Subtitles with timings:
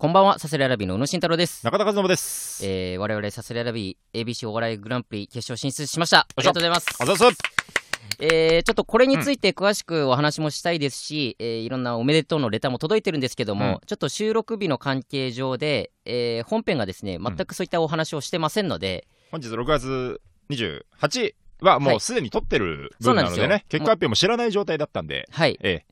[0.00, 1.64] こんばんは、サスレアラビーの宇野慎太郎です。
[1.64, 2.64] 中田和信です。
[2.64, 6.18] えー、我々サスレアラビー ABC お笑いグランプリ決勝進出しました。
[6.20, 6.86] ありがとうございます。
[7.00, 7.24] あざっす
[8.20, 25.86] えー、ちょっとこれについて詳しくお話もしたいですし、えーいろんなおめでとうのレターも届いてるんですけども、うんちょっと収録日の関係上で、えー本編がですね、全くそういったお話をしてませんので、本日6月28はもうすでに撮ってるそうなんですよ分なのでね、結果発表も知らない状態だったんで、はい、ええ、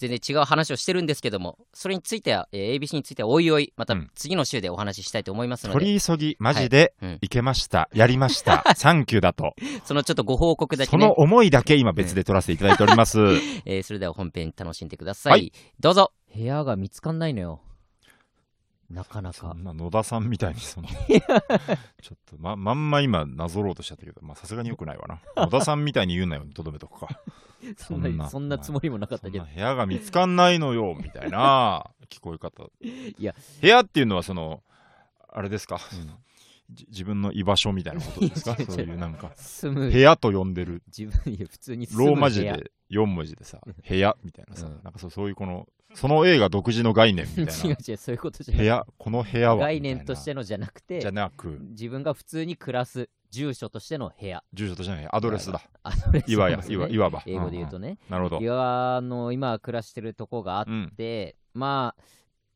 [0.00, 4.10] 全然違う話をしてるんですけども、それについては、えー ABC についてはおいおい、またうん。
[4.14, 9.54] 次の週でお話ししたいと思いますので、取り急ぎ、マジでうんいけました、やりました、 サンキューだと、
[9.84, 11.02] そのちょっとご報告だけね。
[11.02, 13.18] その、思いだけ今別で撮らせていただいております。
[13.66, 15.32] えーそれでは本編楽しんでください。
[15.32, 15.52] はい。
[15.78, 16.12] どうぞ。
[16.34, 17.60] 部屋が見つかんないのよ。
[18.88, 19.38] なかなか。
[19.38, 25.20] そんな野田さんみたいにその ちょっとままんま今なぞろうとしちゃったけどまあさすがによくないわな。
[25.44, 27.08] 野田さんみたいに言うなよとどめとくか
[27.76, 29.44] そんな、そんなつもりもなかったけど。
[29.44, 32.64] 部屋が見つかんないのよ みたいな聞こえ方。
[32.80, 33.34] いや。
[33.60, 34.62] 部屋っていうのはその
[35.28, 35.78] あれですか、
[36.70, 38.56] じ自分の居場所みたいなことですか？
[38.68, 40.82] そういうなんか部、屋と呼んでる。
[40.86, 44.80] 自分、普通にローマ字で4文字でさ部屋みたいなさ、うん。
[44.82, 48.62] なんかそうそういうこのその映画独自の概念みたい違うな違う、そういうことじゃない。
[48.62, 51.58] 部屋この部屋は概念としみてのじゃなくたいなじゃて、なく。
[51.70, 54.42] 自分が普通に暮らす住所としての部屋。
[54.52, 55.62] 住所としてないアドレスだ。
[55.82, 56.74] アドレスいわやですね。
[56.74, 57.92] いわいわば英語で言うとんね。
[57.92, 58.40] んなるほど。
[58.40, 60.92] いや、あの、今暮らしてるとこがあっうん。
[60.96, 62.02] て、まあ、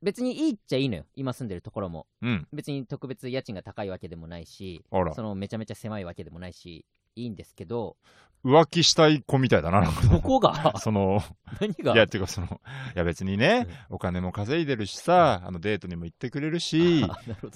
[0.03, 1.07] 別にいいっちゃいいのよ。
[1.15, 2.07] 今住んでるところも。
[2.21, 2.47] うん。
[2.53, 6.85] 別に特別家賃が高いわけでもないし、そのめちゃめちゃ狭いわけでもないし、
[7.17, 7.97] いいんですけど、
[8.45, 10.03] 浮気したい子みたいだななんか。
[10.07, 10.75] どこが？
[10.79, 11.23] その
[11.61, 11.95] 何が？
[11.95, 17.05] いやっていうかそのいや別にねお金も稼いでるしさあのデートにも行ってくれるし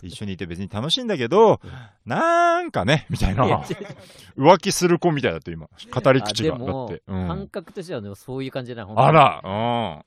[0.03, 1.71] 一緒にいて別に楽しいんだけどうん。
[2.07, 3.45] なんかねみたいな。
[4.37, 7.27] 浮気する子みたいだと今語り口がだって、うん。
[7.29, 9.41] 感覚としてはそういう感じじゃなあら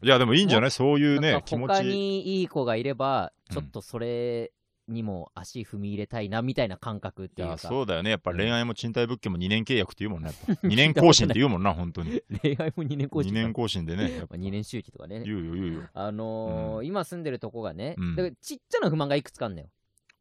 [0.02, 0.08] うん。
[0.08, 0.72] いやでもいいんじゃない？
[0.72, 4.50] そういうね気持他ちにいい子がいれば、うんちょっとそれ
[4.92, 8.12] にも足踏み入れたいなみたいな感覚っていいうか、やそうだよね。
[8.12, 10.68] やっぱうん恋愛も賃貸物件も2年契約って言うもんねやっぱ。
[10.68, 12.22] 2年 更新って言うもんな本当に。
[12.42, 14.36] 恋愛も2年更新2年更新でねやっぱ。
[14.38, 15.24] まあ、2年周期とかね。
[15.24, 15.82] 言うよ言うよ。
[15.94, 18.16] あのー今住んでるとこがね、うん。
[18.16, 19.68] だからちっちゃな不満がいくつかあるのよ。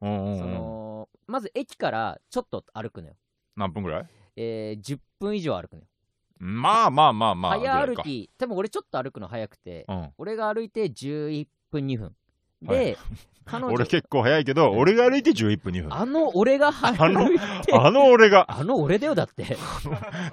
[0.01, 0.55] そうんうんうん。
[0.55, 3.15] のまず駅からちょっと歩くのよ。
[3.57, 4.07] 何分ぐらい？
[4.37, 5.87] えー、10分以上歩くのよ。
[6.39, 7.59] まあまあまあまあ。
[7.59, 10.11] 早歩き、多分俺ちょっと歩くの早くて、うん。
[10.17, 12.17] 俺が歩いて11分2分。
[12.63, 12.97] で、はい
[13.51, 15.93] 彼女俺結構早いけど、俺が歩いて11分2分。
[15.93, 19.57] あの俺が歩いて、あの俺が、あの俺だよだって。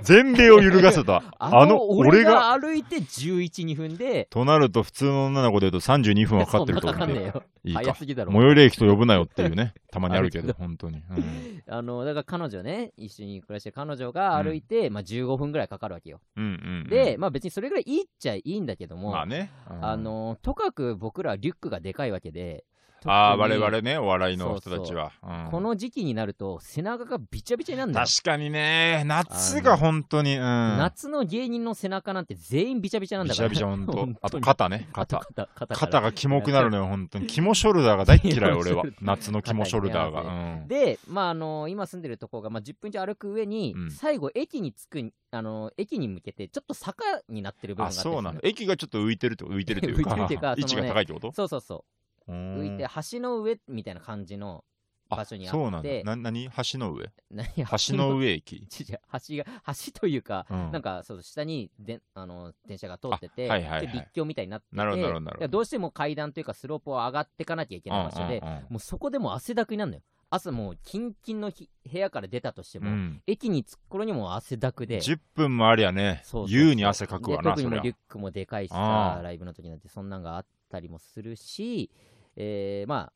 [0.03, 1.23] 全米を揺るがせた。
[1.39, 7.33] あの俺俺が、が歩いて11、2分で、となると普通の女の子で言うと32分はかかってると思うんで。
[7.63, 7.81] いいか。
[7.81, 8.31] 早すぎだろ。
[8.31, 10.97] 最寄り駅と呼ぶなよっていうね、たまにあるけど、 本当に。
[10.97, 16.21] うんあの、だから彼女ね、一緒に暮らしてる彼女が歩いて、まあ15分ぐらいかかるわけよ。
[16.37, 16.53] うんうんう
[16.85, 16.89] ん。
[16.89, 19.51] で、まあ別にそれぐらいいいっちゃいいんだけども、まあね。
[19.69, 22.65] うんあ、の、とかく僕らはリュックがでかいわけで、
[23.05, 25.11] ああ、我々ね、お笑いの人たちは。
[25.23, 28.07] うんこの時期になると背中がびちゃびちゃになるんだよ。
[28.07, 30.41] 確かにね、夏が本当に、うん。
[30.41, 33.49] 夏の芸人の背中なんて全員びちゃびちゃなんだから。
[33.49, 35.19] びちゃびちゃ本当 あとに肩ね、肩。
[35.19, 37.27] 肩、肩肩がキモくなるのよ、 本当に。
[37.27, 40.21] キモショルダーが大っ嫌い、 俺は夏のキモショルダーが。
[40.21, 48.39] うんで、まああの今住んでるとこが、まあ、10分以上歩く上に、うん最後駅に着くあの駅に向けてちょっと坂になってる部分がああ、ってそうなの。
[48.43, 50.17] 駅がちょっと浮いてると浮いてるというか、
[50.57, 51.31] 位置が高いってこと？
[51.31, 51.96] そうそうそう
[52.27, 54.63] 浮浮いて橋の上みたいな感じの
[55.09, 55.57] 場所にあって。
[55.57, 55.89] そうなんだ。
[56.03, 57.09] な、なに橋の上？
[57.31, 57.47] 何？
[57.55, 58.67] 橋の上駅？
[58.69, 60.71] 橋が橋というか、うん。
[60.71, 63.87] なんかそう下にであの電車が通ってて、あはいはいはい。
[63.87, 65.47] で立橋みたいになっててなるほどなるほど。
[65.47, 68.63] どうしても階段というかスロープを上がっていかなきゃいけない場所で、うんうんうん。
[68.69, 70.03] もうそこでもう汗だくになるのよ。
[70.29, 73.21] 朝もうキンキンの日部屋から出たとしても、うん。
[73.27, 74.97] 駅に着く頃にもう汗だくで。
[74.97, 81.89] 10分もありゃね優に汗かくわな特にもうリュックもでかいしさライブの時なんてそんなんがあったりもするし、
[82.37, 83.13] えー、まあ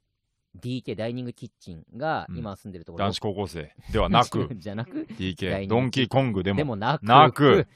[0.60, 2.38] DK ダイニングキッチンがうん。
[2.38, 3.74] 今住んでるところ、男子高校生。
[3.92, 4.50] ではなく。
[4.56, 5.08] じゃなく。
[5.18, 6.58] DK グドンキーコングでも。
[6.58, 7.06] でもなく。
[7.06, 7.68] なく。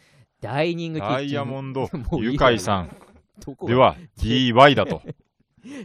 [0.41, 1.15] ダイニングキッチン。
[1.15, 2.59] ダイヤモンドもういいゆかい。
[2.59, 2.95] さん。
[3.67, 5.01] では DY だと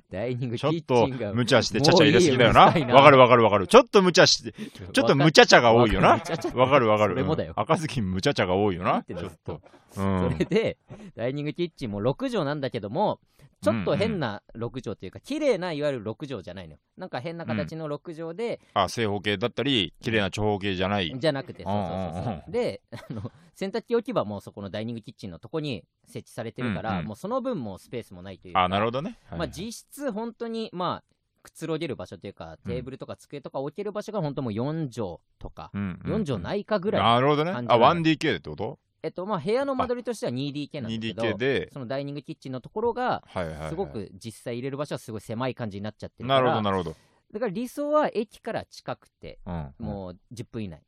[0.09, 2.31] ダイニングキちょっッチと無茶してちゃちゃ入れす。
[2.31, 2.67] ぎだよな。
[2.67, 3.67] わかるわかるわかる。
[3.67, 4.53] ちょっと無茶して
[4.93, 6.21] ちょっと無茶茶が多いよな。
[6.55, 6.89] わかる。
[6.89, 7.55] わかるそれもだよ。
[7.57, 7.63] うん。
[7.63, 9.03] 赤ずきん無茶茶が多いよな。
[9.03, 9.55] ちょっと。
[9.55, 9.61] う
[9.95, 10.79] そんれで、
[11.17, 13.21] ダイニングキッチンも6畳なんだけども、
[13.63, 16.81] ちょっと変な6畳というか、綺麗ないわゆる6畳じゃないのよ。
[16.97, 21.15] なんか変な形の6畳で、あ正方形だったり綺麗な長方形じゃない。
[21.15, 22.45] じゃなくて、そうそうそううんうんそう。
[22.49, 22.51] う。
[22.51, 28.65] で、あの洗濯機置き場もそこのダイニングキッチンのとこに設置されてるから、うんうんもうその分もスペースもないというか。
[28.65, 29.19] あなるほどね。
[29.29, 37.03] はいまあ、実質本当に、まあ、くつろげる場所というか、テーブルとか机とか置ける場所が本当もう4畳とか、うんうん4畳ないかぐらい。
[37.03, 37.53] なるほどね。
[37.53, 38.79] あ 1DK ってこと？
[39.03, 43.23] えっとまあ部屋の間取りとしては 2DK なんですけど 2DK でそのダイニングキッチンのところが
[43.69, 46.97] すごく実際入れる場所はすごい狭い感じになっちゃってるかなるほらどなるほど。
[47.33, 50.79] だから理想は駅から近くてうんもう10分以内。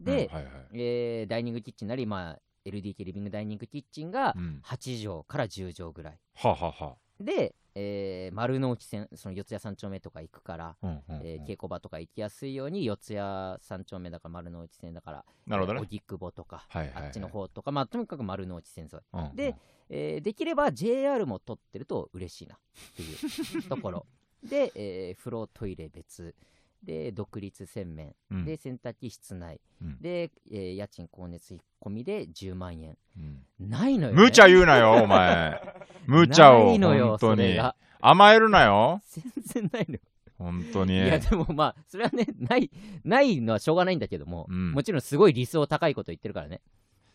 [0.00, 0.52] うんで、はいはい。
[0.74, 4.60] えーダイニングキッチンなり、まあ、LDK リビングダイニングキッチンがうん。
[4.64, 6.18] 8畳から10畳ぐらい。
[6.34, 11.26] はあはあはで、えー丸の内線その四谷三丁目とか行くから、あうんうんうん。
[11.26, 15.80] えー稽古場とか行きやすいように四谷三丁目だから丸の内線だからなるほどね。
[15.80, 17.04] えー荻窪とか、はいはいはい。
[17.06, 19.36] あっちの方とか、まあ、とにかく丸の内線沿い、うんうん。
[19.36, 19.56] で
[19.88, 22.58] えーできれば JR も取ってると嬉しいなっ
[22.96, 24.06] ていうところ。
[24.42, 26.34] で、えー風呂トイレ別
[26.82, 28.14] で独立洗面。
[28.30, 28.44] うん。
[28.44, 30.00] で洗濯機室内、うん。
[30.00, 32.96] で、えー家賃光熱費込みで10万円。
[33.16, 33.68] うん。
[33.68, 35.62] ないのよ、ね、無茶言うなよお前。
[36.06, 37.58] 無茶をないのよ本当に。
[38.00, 39.00] 甘えるなよ。
[39.08, 40.00] 全然ないのよ。
[40.38, 40.94] 本当に。
[40.94, 42.70] いやでもまあそれはねない
[43.04, 44.72] ないのはしょうがないんだけども、うん。
[44.72, 46.60] もちろんすごい理想高いこと言ってるからね。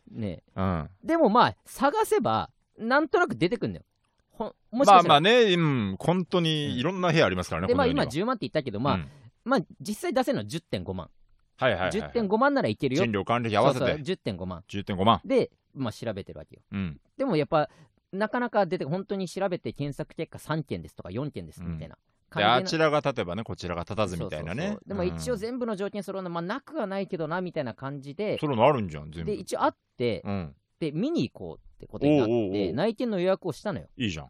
[0.09, 0.89] ねうん。
[1.03, 3.85] でもまあ探せばなんとなく出てくるんだよ。
[4.31, 9.09] ほもしまあかしたら、まあね、うん、本当にいろんな部屋ありますからね、でまあ今この世には10万って言ったけどまあ、うん
[9.47, 11.09] まあ実際出せるのは10.5万、
[11.57, 13.03] はいはいはい、10.5万ならいけるよ。
[13.03, 14.63] 賃料管理費合わせそうそうて10.5万。
[14.69, 15.21] 10.5万。
[15.25, 16.61] でまあ調べてるわけよ。
[16.71, 16.99] うん。
[17.17, 17.69] でもやっぱ
[18.11, 21.97] なかなか出て本当に調べて検索結果3件ですとか4件ですみたいな。
[22.35, 24.61] で、あ感じちらが立てばね、こちらが立たずみたいなね。
[24.61, 24.87] そうそうそう。
[24.89, 28.37] でも一応うん全部の条件揃うのまあなくはないけどなみたいな感じで。
[28.39, 29.31] それのあるんじゃん、全部。
[29.31, 30.55] で一応あってうん。
[30.79, 32.73] で見に行こうってことになってう。
[32.73, 33.87] 内見の予約をしたのよ。
[33.97, 34.29] いいじゃん。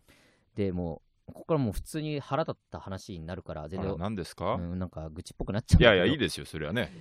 [0.56, 6.92] でもうここからもう普通に腹立った話になるから全然何ですか、うん、なんか愚痴っぽくなっちゃうんいやいや、いいですよ、それはね。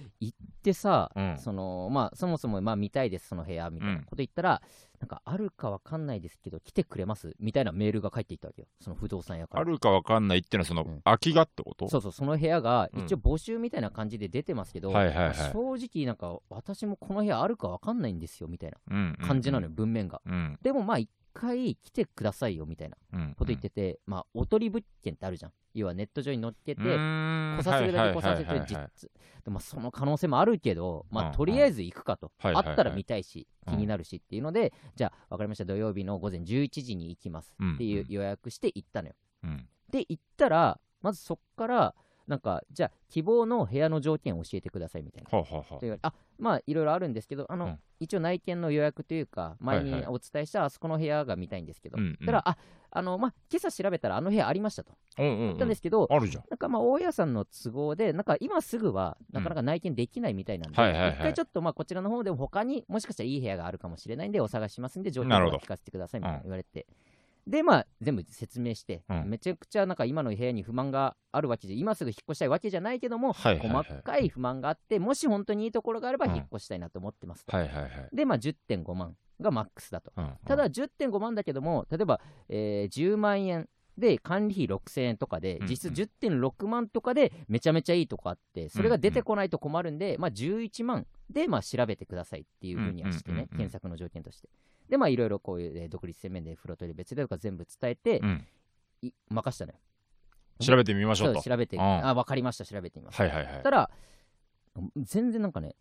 [0.62, 1.38] でさ、うん。
[1.38, 4.60] そのまあそもそもまあ見たいですその部屋みたいなこと言ったら、
[4.98, 8.68] なんかあるかわかんないですけど来てくれますみたいなメールが返っていったわけよ。
[8.80, 9.60] その不動産屋から。
[9.60, 11.00] あるかわかんないってのは、その、うん。
[11.04, 11.88] 空きがってこと？
[11.88, 13.04] そうそうその部屋がうん。
[13.04, 15.34] 一応募集みたいな感じで出てますけど、はいはいはい。
[15.52, 19.72] 正直なんか私もこの部屋あるかわかんないんですよみたいなうん感じなのよ、。
[19.72, 20.20] 文面が。
[20.26, 20.58] うん。
[20.62, 21.08] でもまあ一
[21.38, 23.34] 回来てくださいよみたいなうん。
[23.36, 25.52] こと言ってて、まあおとり物件ってあるじゃん。
[25.74, 28.90] 要はネット上に載っけて、来させるだけ来させはいてはいはいはい。
[28.96, 29.10] 実
[29.44, 31.32] でもその可能性もあるけど、まあ、うん。
[31.32, 32.70] とりあえず行くかと、はいはいはい。
[32.70, 33.74] あったら見たいし、うん。
[33.74, 35.64] 気になるしっていうので、じゃあ分かりました。
[35.66, 38.12] 土曜日の午前11時に行きますっていううん。
[38.12, 39.68] 予約して行ったのよ、うん。
[39.90, 41.94] で行ったらまずそっから
[42.26, 45.38] なんかじゃあ希望の部屋の条件を教えてくださいみたいな。
[45.38, 50.10] はあ、はあまあいろいろあるんですけどあの、うん一応内見の予約というか前にはいはい。
[50.10, 52.26] お伝えしたあそこの部屋が見たいんですけど、うんうん。
[52.26, 52.58] たらあ
[52.90, 54.92] あのまあ今朝調べたらあの部屋ありましたと。
[55.16, 55.22] あ。
[55.22, 55.38] うんうん。
[55.38, 55.68] 言ったんうん。
[55.70, 56.44] ですけど、あるじゃん。
[56.50, 61.10] なんかまあ大家さんの都合で、なんか今すぐはなかなか内見できないみたいなんで、はいはいはい。
[61.12, 66.86] 一回ちょっとまあこちらの方でも他にもしかしたらいい部屋があるかもしれないんで、お探ししますんで、条件を聞かせてくださいみたいな言われて、
[67.46, 77.56] で、まあ全部説明して、うんめちゃくちゃなんか今の部屋に不満があるわけで、今すぐ引っ越したいわけじゃないけども、はいはいはい細かい不満があって、もし本当にいいところがあればうん引っ越したいなと思ってますと。
[77.56, 77.90] はいはいはい。
[78.12, 80.12] で、まあ10.5万がマックスだと。
[80.16, 94.48] うんただ、10.5万だけども、例えば、えー10万円で管理費6000円とかで、うん実質10.6万とかでめちゃめちゃいいとこあって、それが出てこないと困るんで、まあ、11万でまあ調べてくださいっていうふうにはしてね、うんうんうんうん検索の条件として。
[94.88, 98.46] で、まあ、いろいろこういう、えー独立洗面で風呂トイレ別でとか全部伝えて、うん。
[99.02, 99.78] い任したのよ。
[100.60, 101.34] 調べてみましょうと。
[101.34, 103.20] そう調べて、うんあ、わかりました、調べてみます。
[103.20, 103.70] はいはいはいた。
[103.70, 103.90] ら、
[104.96, 105.76] 全然なんかね、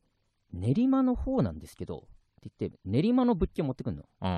[0.53, 2.01] 練馬の方なんですけど、っ
[2.41, 4.03] て言って、練馬の物件持ってくんの。
[4.21, 4.37] うんうん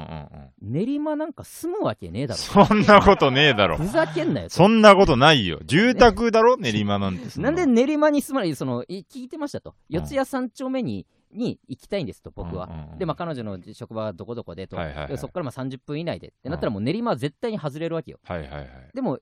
[0.62, 0.74] うん。
[0.74, 2.40] 練馬なんか住むわけねえだろ。
[2.40, 3.88] そんなことねえだろ ふ。
[3.88, 4.50] ざけんなよ。
[4.50, 5.60] そんなことないよ。
[5.66, 12.66] 住宅だろ練馬なんてそ なんで練馬に住まないそのい聞いてましたと、うん四谷三丁目にに行きたいんですと、僕は。
[12.66, 18.20] うんうんうんで、まあ、彼女の職場はどこどこでと、はいはいはいでそこからまあ30分以内でってなったら、もう練馬は絶対に外れるわけよ。
[18.24, 18.70] はいはいはい。
[18.94, 19.18] でも、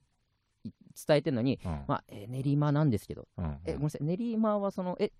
[0.63, 0.71] い
[1.07, 5.11] 伝えてるのに、うんまあえー練馬なんですけど、うんえごめんなさい、練馬はそのえ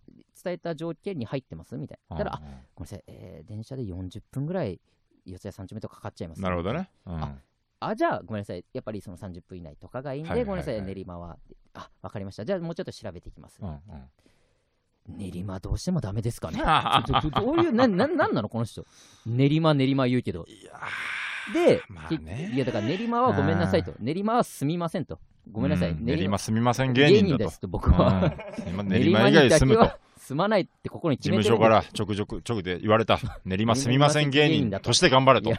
[0.44, 2.18] 伝えた条件に入ってますみたいな。
[2.18, 4.80] だから、あうんごめんなさい、えー電車で40分ぐらい
[5.26, 6.90] 四谷三丁目とかかかっちゃいます、なるほどね。
[7.06, 11.38] うんああ、じゃあ、ごめんなさい、やっぱりその30分以内とかがいいんで、はいはいはいごめんなさい、練馬は。
[11.74, 12.46] あ、わかりました。
[12.46, 13.60] じゃあ、もうちょっと調べていきます。
[13.62, 13.80] うんうん
[15.08, 16.60] 練馬どうしてもダメですかね
[17.36, 18.86] どういう、な、ななんなのこの人。
[19.26, 20.46] 練馬、練馬言うけど。
[20.48, 20.80] いや
[21.54, 23.94] で、まあけねいや、だから練馬はごめんなさいと。
[24.00, 25.20] 練馬はすみませんと。
[25.52, 25.92] ごめんなさい。
[25.92, 27.44] うん練馬すみません芸人だと。
[27.46, 28.34] ですと、僕は。
[28.68, 29.92] うん練馬以外住むと。
[30.18, 33.20] 住まないって心に事務所からちょくちょくちょくで言われた。
[33.46, 35.52] 練馬すみません芸人として頑張れと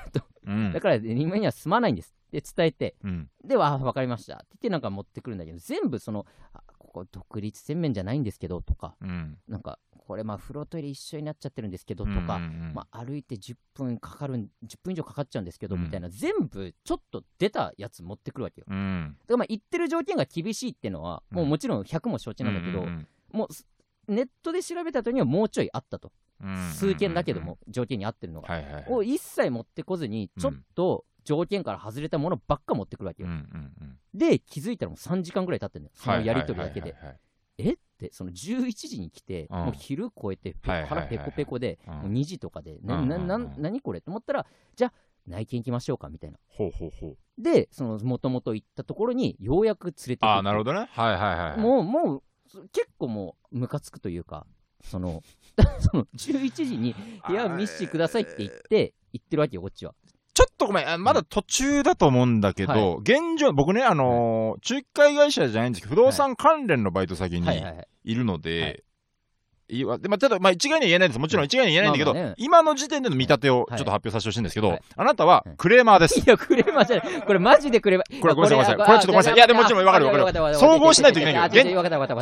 [0.72, 6.60] だから練馬には住まないんですって伝えて、うんでは、あわかりましたって言ってなんか持ってくるんだけど、全部その、あ
[6.96, 9.36] ここ独立洗面じゃないんですけどとか、うん。
[9.46, 12.74] なんか、これまあ風呂トイレ一緒になっちゃってるんですけどとか、うんうんうん。
[12.74, 15.82] まあ、歩いて10分かかるん、10分以上かかっちゃうんですけど、うん。
[15.82, 18.66] みたいな、全部ちょっと出たやつ持ってくるわけよ。
[18.70, 19.16] うん。
[19.20, 23.66] だからまあ言ってる条件が厳しいっていうのは、もうもちろん100も承知なんだけど、うんうんもうす
[24.08, 26.12] ネットで調べた後にはもうちょいあったと。
[26.40, 26.70] うん。
[26.72, 28.84] 数件だけども、条件に合ってるのが、はいはいはい。
[28.88, 30.40] を一切持ってこずに、うん。
[30.40, 33.28] ちょっと条件から外れたものばっか持ってくるわけよ。
[33.28, 33.98] うんうんうん。
[34.14, 36.94] で、気づいたらもう3時間ぐらい経ってるのよ、そのやり取りだけで。
[37.58, 37.72] え？
[37.72, 44.00] って、その11時に来て、うんもう昼超えて、腹ペコペコで、うんもう2時とかで、なうんなな何これ？
[44.00, 44.92] と思ったら、じゃあ、
[45.26, 46.38] 内見行きましょうかみたいな。
[46.48, 47.16] ほうほうほう。
[47.42, 50.88] で、そのもともと行ったところにようやく連れて行ああ、なるほどね。
[50.90, 51.58] はいはいはい。
[51.58, 54.46] もう、もう、そ結構もう、ムカつくというか、
[54.82, 55.22] その、
[55.80, 56.94] その11時に
[57.26, 59.94] 部屋見せてくださいって言って、言ってるわけよ、こっちは。
[60.36, 62.96] ちょっとごめん、あまだ途中だと思うんだけど、はい。
[62.98, 67.48] 現状、僕ね、あのー仲介会社じゃないんですけど、不動産関連のバイト先に。
[68.04, 68.84] いるので、
[69.68, 71.18] はいいわでまあ、ただ、まあ、一概には言えないです。
[71.18, 76.20] もちろん一概には言えないんだけど、まあまあね今の時点での見立てをちょはいっと発表させてほしいんですけど、はいあなたはクレーマーです。
[76.20, 77.22] いや、クレーマーじゃない。
[77.22, 78.20] これマジでクレーマー。
[78.20, 81.70] これごめんなさいあごめんなさいこれちょっとごめんなさいいやでももちろんわかるわかる総合しないといけないけど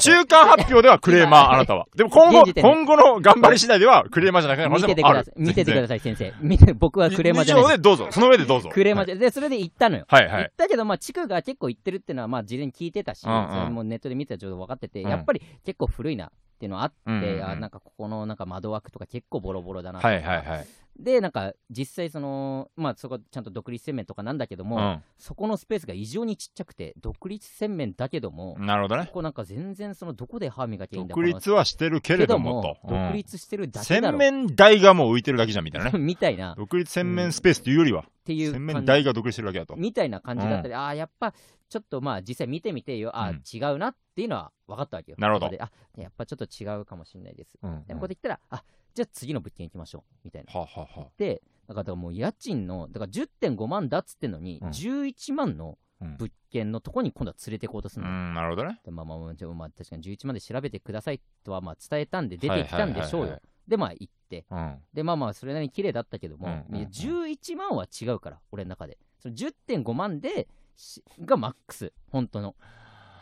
[0.00, 1.86] 中間発表ではクレーマー、あなたは。
[1.94, 5.34] でも今後、今後の頑張り次第ではクレーマーじゃなくなる可見ててください。
[5.36, 6.32] 見ててください、先生。
[6.40, 8.08] 見て、僕はクレーマーじゃないでどうぞ。
[8.10, 8.70] その上でどうぞ。
[8.72, 10.04] クレーマーじゃ、で、それで行ったのよ。
[10.08, 10.52] はいはい行っ。
[10.56, 20.66] たけど、まあ、地区が結構行ってるっていうのは、まあ、事前に聞いてたし、うんうんそれもネットで見てたらちょっと分かってて、うんやっぱり結構古いなっていうのはあって、うんうんうんあなんかここのなんか窓枠とか結構ボロボロだなはいはいはい。
[20.98, 28.66] で、なんか実際その、まあそこちゃんと独立洗面とかなんだけども、そこのスペースが異常にちっちゃくて、独立洗面だけどもう、ん。
[28.66, 29.14] なるほどねこ。
[29.14, 32.74] こなんか全然そのどこで歯磨きゃいいんだ独立はしてるけれどもと。
[32.82, 35.98] けども独立してるだけだろ洗面台がもう浮いてるだけじゃんみたいなね。
[35.98, 39.76] みたいなっ独立洗面スペースというよりは、ていう洗面感じ台が独立してるだけだと。
[39.76, 41.32] みたいな感じだったり、ああ、やっぱ
[41.68, 45.16] ちょっとまあ実際見てみてよ、ああ、うん違うなっていうのは分かったわけよ。
[45.18, 47.58] なるほどあやっぱちょっと違うかもしれないです。
[47.62, 48.64] うんで、ここで言ったら、あ
[48.94, 50.52] じゃあ次の物件行きましょうみたいな。
[50.52, 58.10] はあ、はあはあ、で、だからもう家賃の、だから10.5万だっつってんのに、うん11万のうん物件のとこに今度は連れて行こうとするの。
[58.10, 58.80] うん、なるほどね。
[58.84, 59.34] でまあまあまあ、
[59.70, 63.40] 確かに11万で調べてくださいとはまあ伝えたんで出てきたんでしょうはいはいはいはいよ。
[63.68, 64.44] で、まあ行って。
[64.50, 64.78] うん。
[64.92, 68.98] で、まあまあ、それなりに綺麗だったけども、うんうんうんいや11万は違うから、俺の中で。
[69.20, 72.54] その10.5万でしがマックス、本当の。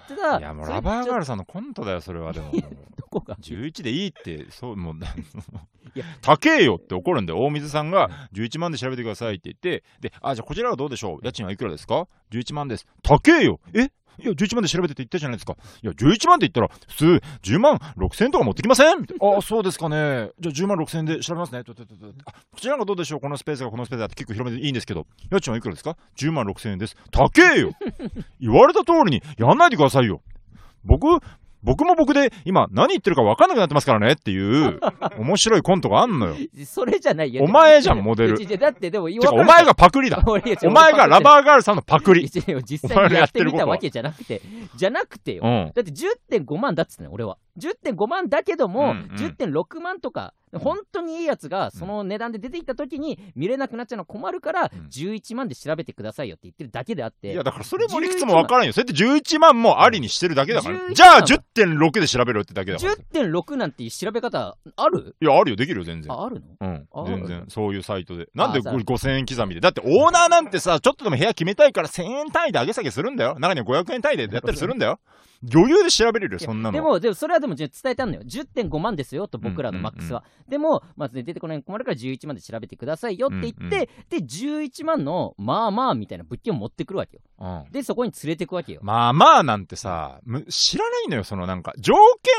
[0.08, 2.32] ただ、いや、もうラバーガールさんのコントだよ、それは。
[2.32, 2.50] でも。
[2.50, 11.24] どこが？11でいいって、そう、もう、いや高えよって怒るんで、大水さんが11万で調べてくださいって言って、で、あ、じゃあこちらはどうでしょう？
[11.24, 12.86] 家賃はいくらですか ?11 万です。
[13.02, 13.90] 高えよえ？
[14.18, 15.56] いや、11万で調べてって言ったじゃないですか。
[15.82, 20.30] いや、11万って言ったら、普通、10万6千とか持ってきませんみたいなあ、そうですかね。
[20.40, 21.64] じゃあ10万6千で調べますね。
[21.64, 21.94] ととと
[22.26, 26.96] あ、こちらがどうでしょうこのスペースがこのスペースだって結構広めでいいんですけど、家賃はいくらですか ?10 万6千円です。
[27.10, 27.72] 高えよ
[28.40, 30.20] 言われた通りにやんないでくださいよ。
[30.84, 31.06] 僕、
[31.62, 34.80] 僕も僕で今何言ってるか分かんなくなってますからねっていう
[35.18, 36.36] 面白いコントがあんのよ。
[36.66, 37.44] それじゃないよ。
[37.44, 40.22] お前じゃんモデルだって、でも、てか、お前がパクリだ。
[40.26, 42.28] お前がラバーガールさんのパクリ。
[42.28, 44.42] 実際にやってみたわけじゃなくて、
[44.74, 45.42] じゃなくてよ。
[45.44, 45.72] うん。
[45.74, 47.38] だって10.5万だっつってね、俺は。
[47.58, 58.72] 10.5万だけども、うんうん10.6万とか、ん本当にいいやつがその値段で出ていった時に見れなくなっちゃうのは困るから、うん11万で調べてくださいよって言ってるだけであって、いや、だからそれも理屈も分からんよ。
[58.72, 60.76] それって11万もありにしてるだけだから。
[60.78, 62.92] 11じゃあ10.6で調べろってだけだから。
[62.92, 65.16] い10.6なんていう調べ方ある？
[65.20, 65.56] や、あるよ。
[65.56, 66.12] できるよ、全然。
[66.12, 66.46] あ、あるの？
[66.60, 67.04] うんあ。
[67.06, 67.44] 全然。
[67.48, 68.28] そういうサイトで。
[68.34, 69.60] なんであそう5000円刻みで。
[69.60, 73.36] だってオーナーなんてさ、ちょっとでも部屋決めたいから1000円単位で上げ下げするんだよ。
[73.38, 75.00] 中には500円単位でやったりするんだよ。
[75.42, 76.72] 余裕で調べれるよ、そんなの。
[76.72, 78.22] でも、でもそれはでも伝えたんだよ。
[78.22, 80.24] 10.5万ですよと、僕らのマックスは。
[80.48, 87.22] でも、まず、ね、出てこないの困るから11万で調べてくださいよって言って、うんうんで、11万の、まあまあみたいな物件を持ってくるわけよ。
[87.42, 87.72] うん。
[87.72, 88.80] で、そこに連れてくわけよ。
[88.84, 91.94] まあまあなんてさ、む知らないのよ、そのなんか、条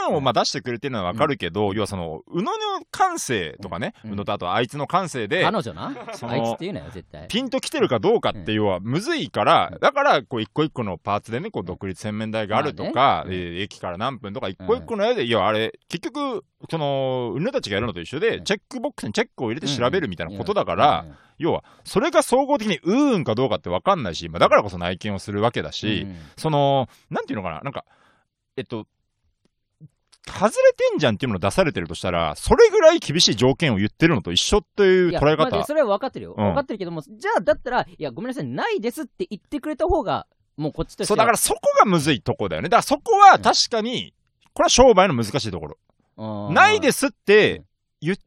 [0.05, 2.51] 件をまあ出してくれてるのはわかるけど、要はその、宇野の
[2.89, 4.13] 感性とかね、うん。
[4.13, 5.88] 宇野とあとあいつの感性で、彼女な。
[5.88, 7.27] あいつって言うなよ、絶対。
[7.27, 18.43] ピンと来てるかどうかっていうのはむずいから、だから、こう、一個一個のパーツでね、こう、独立洗面台があるとか、まあねえー駅から何分とか、一個一個のやで、いや、あれ、結局、その、宇野たちがやるのと一緒で、うん。
[18.45, 27.86] チェックボックスにチェックを入れて調べるみたいなことだから、うん、うん要は、それが総合的にうーんかどうかってわかんないし、まあ、だからこそ内見をするわけだし、うんその、なんていうのかな、なんか、
[28.56, 28.88] えっと、
[30.26, 35.50] 外れてんじゃんっていうのを出されてるとしたら、それぐらい厳しい条件を言ってるのと一緒っていう捉え方。
[35.50, 36.36] まあそれは分かってるよ。
[36.38, 42.70] うん分かってるけども、じゃあ、だったら、いや、ごめんなさい、ないですって言ってくれた方が、もうこっちとしてそう、はだからそこがむずいとこだよね。
[42.70, 44.14] だからそこは確かに、
[44.54, 45.78] これは商売の難しいところ。
[46.16, 47.64] うんないですって
[48.00, 48.18] 言っ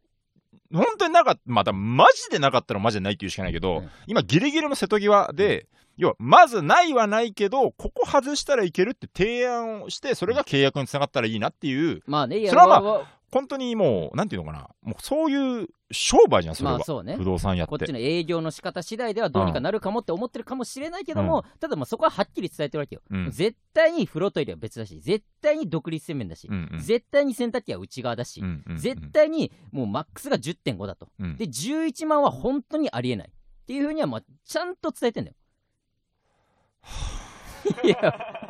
[0.72, 3.90] 本当になかった、またマジでなかったらマジでないって言うしかないけど、うん。
[4.06, 16.78] 今ギリギリの瀬戸際で、要は、まずないはないけど、ここ外したらいけるって提案をして、それが契約につながったらいいなっていう、まあね、いや、それはまあ本当にもう、なんていうのかな、もうそういう商売じゃん、それは。
[16.78, 17.16] まあそうね。
[17.16, 17.70] 不動産やって。
[17.70, 23.30] こっちの営業の仕方次第ではどうにかなるかもって思ってるかもしれないけども、ただまあそこははっきり伝えてるわけよ、うん。
[23.30, 26.80] 絶対に風呂トイレは別だし絶対に独立洗面だし、うんうん。
[26.80, 28.78] 絶対に洗濯機は内側だし、うんうんうん。
[28.78, 31.36] 絶対にもうマックスが10.5だと、うん。
[31.36, 35.36] で11万は本当にありえないっていうふうにはまあちゃんと伝えてんだよ。
[37.82, 38.45] いや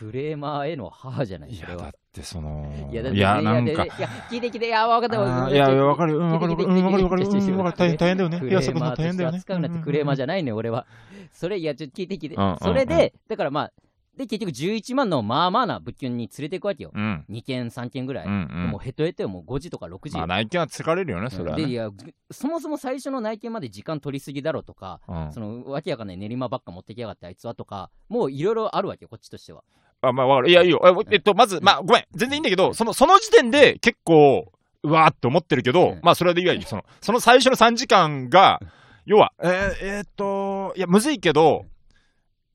[0.00, 8.48] クレーマーへの母じゃないいや、だそれはってその、いやだっていや、なんかいやい、や聞いて聞いていや分かったいやいや、わかる、うん、わかる、聞いてうん、わかる、わかる、聞いてうん、わかる、大変、大変だよね。
[8.48, 9.36] いや、そこ大変だよね。
[9.36, 10.86] 扱うなんてクレーマーじゃないのよ、俺は。
[11.30, 12.64] それ、いや、ちょっと聞いて聞いて。
[12.64, 13.72] それで、だからまあ、
[14.20, 16.90] で、結局11万のまあまあな物件に連れていくわけよ。
[16.94, 17.24] うん。
[17.30, 18.26] 2軒、3軒ぐらい。
[18.26, 18.36] うん、う
[18.68, 18.70] ん。
[18.72, 20.18] もうヘトヘトよ、もう5時とか6時よ。
[20.18, 21.72] まあ、内見は疲れるよね、それはで、いね。
[21.72, 21.90] や、
[22.30, 29.64] そもそも最初の内見まで時間取りすぎだろとか、うんその、わけやかんない練馬ばっか持ってきやがってあいつはとか、もういろいろあるわけよ、こっちとしては。
[30.02, 30.50] あ、まあ、わかる。
[30.50, 30.80] いや、いいよ。
[30.84, 32.04] ええっと、まず、まあ、ごめん。
[32.14, 34.50] 全然いいんだけど、その、その時点で結構、
[34.82, 38.60] うわーって思ってるけどうん、まあ、それでいいや、その、その最初の3時間が、
[39.04, 39.50] 要は、えー
[39.82, 41.66] えーっと、いや、むずいけど、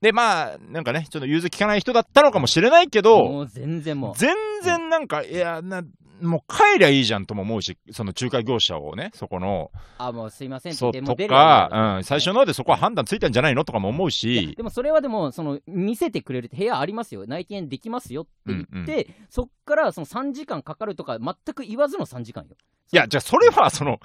[0.05, 4.13] で、まあ、なんかね、ちょっと融通聞かない人だったのかもしれないけど、もう全然もう。
[4.15, 5.81] 全然なんか、いや、な、
[6.21, 17.25] もう帰りゃいいじゃんとも思うし、その仲介業者をね、そこの、あ、もうすいませんって言って、とか、うん、最初のでそこは判断ついたんじゃないのとかも思うし、でもそれはでもその見せてくれる部屋ありますよ。
[17.25, 22.55] 内見できますよって言って、そっからその3時間かかるとか全く言わずの3時間よ。
[22.93, 23.99] いや、じゃあそれは、その、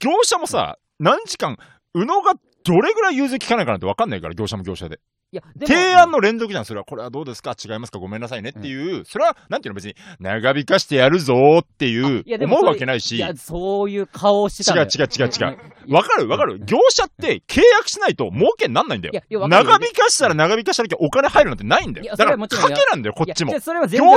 [0.00, 1.56] 業者もさ、何時間、
[1.94, 2.34] 宇野が
[2.66, 5.00] どれぐらい融通聞かないかなんて分かんないから、業者も業者で。
[5.32, 6.84] いや提案の連続じゃん、それは。
[6.84, 7.56] これはどうですか？
[7.60, 7.98] 違いますか？
[7.98, 8.50] ごめんなさいね。
[8.50, 9.76] っていう、それは、なんていうの？
[9.76, 14.86] 別に、長引かしてやるぞーっていうい思うわけないし、違いやそういう顔をしてたのよ。
[14.86, 15.58] う違う違う違う。
[15.88, 16.60] うわかるわかる。
[16.64, 19.14] 業者って契約しないと儲けになんないんだよ。
[19.14, 22.14] いや長引かしたら長引かしただけお金入るなんてないんだよ。
[22.14, 23.52] だから、賭けなんだよ、こっちも。
[23.52, 23.58] 業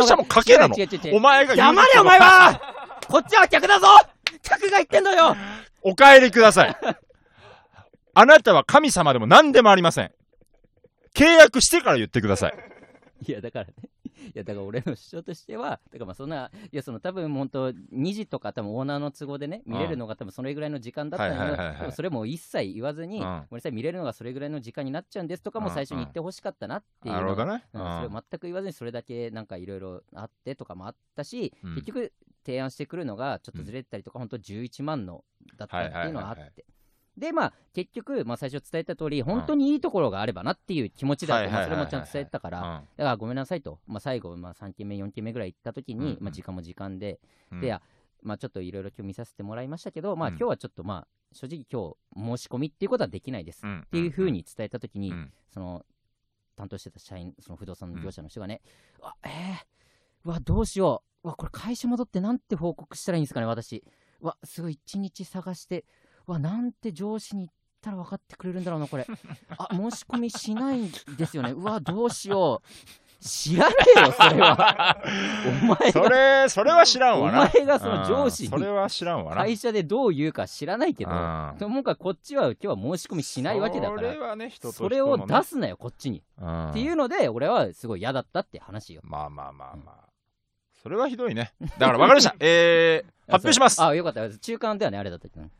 [0.04, 0.76] 者も賭けなの。
[0.78, 1.18] 違う違う違う違う。
[1.18, 2.62] お前が言う黙れお前は。
[3.08, 3.88] こっちは客だぞ。
[4.44, 5.36] 客が言ってんのよ。
[5.82, 6.76] お帰りください。
[8.14, 10.12] あなたは神様でも何でもありません。
[11.14, 12.54] 契約してから言ってください。
[13.28, 13.74] いやだからね。
[14.36, 21.80] いやだから俺の主張としてはだからまあそんないやその多分本当2時とか多分オーナーの都合でね見れるのが多分それぐらいの時間だったのよはいはいはいはい。
[21.80, 23.24] でもそれも一切言わずに、うん。
[23.24, 25.74] ごめんなさい見れるのがそれぐらいの時間になっちゃうんですとかもうん。
[25.74, 27.64] 最初に言ってほしかったなっていうのなるほどね。
[27.74, 31.76] うん、それを全く言わずにそれだけなんかいろいろあってとかもあったし、うん。
[31.76, 32.14] 結局
[32.46, 35.24] 提案してくるのがちょっとずれてたりとか、本当11万の
[35.58, 36.66] だったっていうのはあって、
[37.20, 42.60] でまあ結局、まあ、最初伝えた通り本当にいいところがあればなっていう気持ちだって、まあそれもちゃんと伝えてたから、
[42.98, 47.20] だからごめんなさいと、まあ、最後、まあ、3件目4件目ぐらい行った時に、まあ、時間も時間で、
[47.52, 47.62] うん。
[47.62, 47.78] で
[48.22, 50.34] まあ、ちょっといろいろ今日見させてもらいましたけど、まあ、うん。
[50.36, 53.82] 今日はちょっとまあ正直今日申し込みっていうことはできないです、うん。
[53.86, 55.32] っていうふうに伝えた時に、うん。
[55.54, 55.86] その
[56.56, 58.62] 担当してた社員、その不動産の業者の人がね、
[59.00, 59.32] うわ、えー、
[60.26, 63.84] うわ、どうしよう、うわ、これ会社戻ってなんて報告したらいいんですかね、私。
[64.20, 65.86] うわ、すごい一日探して、う
[66.32, 69.06] わ、なんて上司に言ったら分かってくれるんだろうな、これ。
[69.58, 71.52] あ、申し込みしないんですよね。
[71.52, 72.70] うわ、どうしよう。
[73.22, 74.98] 知らねえよ、それは。
[75.64, 77.42] お前そが、れ、それは知らんわな。
[77.54, 79.42] お前がその上司にうんそれは知らんわな。
[79.42, 84.14] 会社でどう言うか知らないけど、うんともかくこっちは今日は申し込みしないわけだから。
[84.14, 86.24] それはね、人と人それを出すなよ、こっちに。
[86.42, 89.02] うんっていうので、俺はすごい嫌だったって話よ。
[89.04, 90.10] まあまあまあまあ。
[90.82, 91.52] それはひどいね。
[91.78, 92.36] だから分かりました。
[92.40, 93.84] えー、発表します。
[93.84, 94.30] あ、よかった。
[94.30, 95.52] 中間ではね、あれだったけどね。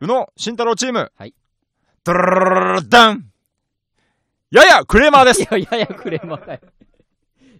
[0.00, 1.12] 宇野慎太郎チーム。
[1.16, 1.34] はい。
[2.04, 3.30] ドララララダン
[4.50, 5.46] ややクレーマーですい。
[5.50, 6.60] や、ややクレーマーかよ。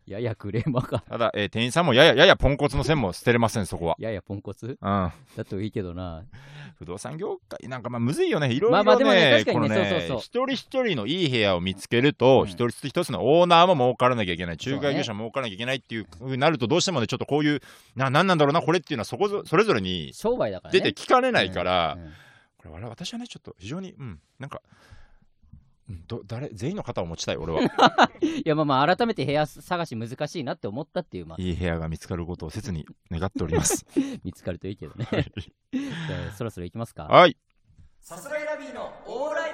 [0.07, 1.03] ややクレーマーか。
[1.09, 3.97] ただ、えー店員さんもやや、ややポンコツの線も捨てれません、そこは。
[3.99, 4.67] ややポンコツ？
[4.67, 4.77] うん。
[4.79, 5.13] だ
[5.49, 6.25] といいけどな。
[6.77, 8.53] 不動産業界、なんかまあむずいよね。
[8.53, 8.73] いろいろね。
[8.73, 14.59] まあまあでもね確かこのにねそうそうそう一人一人のいい部屋を見つけると、うん一人一つのオーナーも儲からなきゃいけない。
[14.65, 17.61] 仲介業者も儲からなきゃいけないっていうふうになると、どうしてもね、ちょっとこういう、
[17.97, 20.81] な、なんなんだろうな、これっていうのはそこぞ、それぞれに商売だからね。
[20.81, 22.13] 出てきかねないから、うんうん
[22.73, 25.04] これ、私はね、ちょっと非常に、うん、なんか、うん
[25.89, 27.61] ど誰全員の肩を持ちたい、俺は。
[28.23, 33.85] いや、まあまあ、改めて部屋探し難しいなって思ったっていう、まあ、いい部屋が見つかることを切に願っております。
[34.25, 35.07] 見つかるといいけどね。
[35.73, 37.05] じゃあそろそろ行きますか。
[37.05, 37.37] はい。
[38.01, 39.54] さすらいラビーのオーライ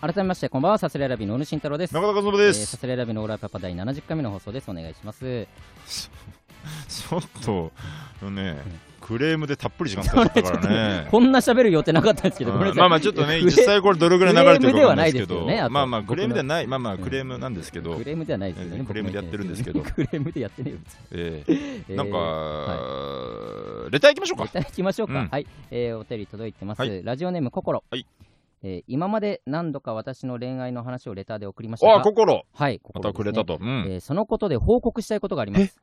[0.00, 1.92] 改めまして、こんばんは、さすらいラビーの小野慎太郎です。
[1.92, 2.66] 中田和信えーです。
[2.66, 4.70] さすらいラビーのオーライパパ第70回目の放送です。
[4.70, 5.46] お願いします。
[6.88, 8.56] ちょっと、ね、
[9.02, 11.08] クレームでたっぷり時間使っちゃったからね。
[11.12, 12.80] こんな喋る予定なかったんですけど、ごめんなさい。
[12.80, 18.76] まあまあちょっとね、クレ実際これどれぐらい流れてるかわかんないですけど、クレームではないですよねあとまあまあクレームでは僕ない、まあまあうんクレームなんですけどク、レームではないですけど。
[18.78, 18.84] ね。
[18.86, 19.80] クレームでやってるんですけど。
[19.82, 21.96] クレームでやってねえよ、別にえええー。
[21.96, 24.44] なんか、はレター行きましょうか。
[24.44, 25.28] レター行きましょうか、うん。
[25.28, 27.02] はい、えーお便り届いてます、はい。
[27.04, 28.06] ラジオネーム心、はい
[28.62, 32.44] えー今まで何度か私の恋愛の話をレターで送りましたあが心。
[32.52, 33.86] はいまたくれたと、うん。
[33.88, 35.80] えーそのことで報告したいことがあります。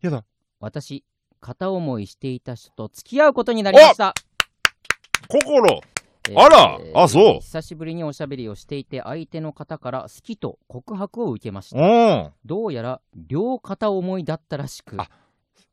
[0.00, 0.24] やだ。
[0.60, 1.04] 私
[1.40, 4.14] 片思いしていた人と付き合うことになりました。
[5.28, 5.80] 心。
[6.28, 6.80] えーあら！
[6.94, 7.40] あそう。
[7.40, 11.80] 久しぶりにおしゃべりをしていて相手の方から好きと告白を受けました。
[11.80, 12.32] うん。
[12.44, 15.00] どうやら両片思いだったらしく。
[15.00, 15.08] あ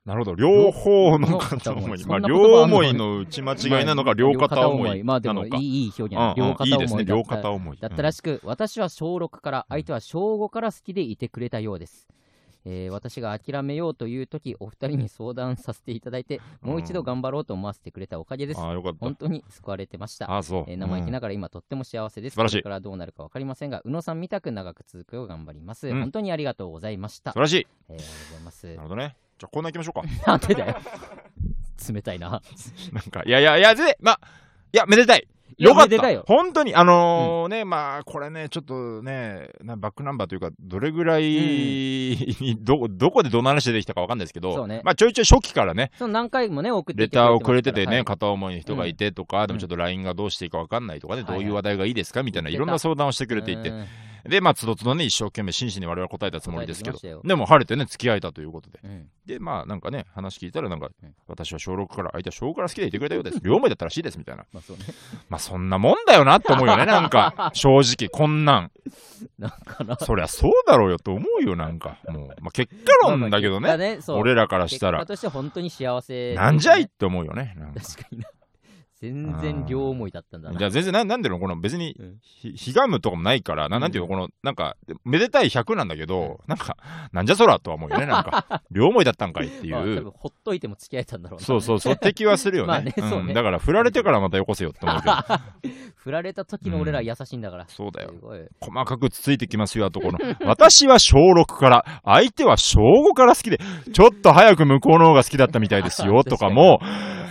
[0.06, 0.36] なるほど。
[0.36, 2.06] 両方の片思い。
[2.06, 7.06] まあ両思いの打ち間違いなのか両片思いまあでもいいいい表現、うんうん両片いいですね。
[7.06, 7.78] 両片思い。
[7.78, 12.08] だったらしく、私は小6から相手は小5から好きでいてくれたようです、
[12.66, 19.00] えー私が諦めようという時お二人に相談させていただいてもう一度頑張ろうと思わせてくれたおかげです、ああよかった。
[19.00, 20.36] 本当に救われてました。
[20.36, 20.66] あそう。
[20.68, 22.34] えー生意気うんながら今とっても幸せです。
[22.34, 22.56] 素晴らしい。
[22.58, 25.88] これからどうなるか分かりませんが、宇野さんみたく長く続くよう頑張ります。
[25.88, 26.00] うん。
[26.02, 27.32] 本当にありがとうございました。
[27.32, 27.68] 素晴らしい。
[27.90, 28.68] えーありがとうございます。
[28.68, 28.80] なる。
[28.82, 30.08] ほどねじゃあコーナー行きましょうか。
[30.32, 30.78] なんでだよ。
[31.94, 32.30] 冷たいな。
[32.30, 32.42] なん
[33.12, 34.20] かいやいやいやでまあ
[34.72, 35.28] いやめでたい。
[35.58, 36.24] よかった。
[36.24, 44.82] 本当にあのーねまあこれねちょっとねなバックナンバーというかどれぐらいに、どどこでどの話出てきたかわかんないですけどね。
[44.84, 48.06] まあちょいちょい初期からねその何回もね、送ってレターをくれててね、はい。
[48.06, 53.86] 片思いの人がいてとか、でもちょっと LINE がどうしていいか分かんないとかね、はいどういう話題がいいですかみたいな、いろんな相談をしてくれていて、うん
[54.26, 58.80] で、まあ、つどつどね、一生懸命真摯に我々は答えたつもりですけどでも晴れてね、付き合えたということで。
[58.84, 63.40] うんで、まあ、なんかね、話聞いたら、なんかうん、私は小6から、相手は小5から好きでいてくれたようです。
[63.44, 64.46] 両思いだったらしいです、みたいな。
[64.52, 64.84] まあそうね。
[65.30, 68.72] まあ、そんなもんだよなって思うよね、 なんか、正直、こんなん。
[69.40, 69.96] なんかな。
[69.96, 72.00] そりゃそうだろうよと思うよ、なんか。
[72.10, 77.56] もう、まあ、結果論だけどまあね、ねそう俺らからしたら結果、として本当に幸せ、なんじゃいって思うよね。
[77.58, 78.28] なんか確かにな。
[79.04, 80.58] 全然両思いだったんだな。
[80.58, 86.78] じゃあ全然ななんでのこの別にうんひひがむとかもないからななんていうのうんこのなんかめでたい100なんだけどなんか
[87.12, 89.84] なんじゃそらとは思うよねなんか 両思いだったんかいっていまあ
[90.16, 91.46] ほっといても付き合えたんだろうな。
[91.46, 97.66] そうそうそう敵はするよまあねうねんだから振られてからまたよこせよって思うけど振られた時の俺ら優しいんだから。
[97.68, 98.14] そうだよ。
[98.62, 103.60] 細かくつついてきますよあとこの私は小6から相手は小5から好きで
[103.92, 106.80] ちょっと早く向こうの方が好きだったみたいですよとかも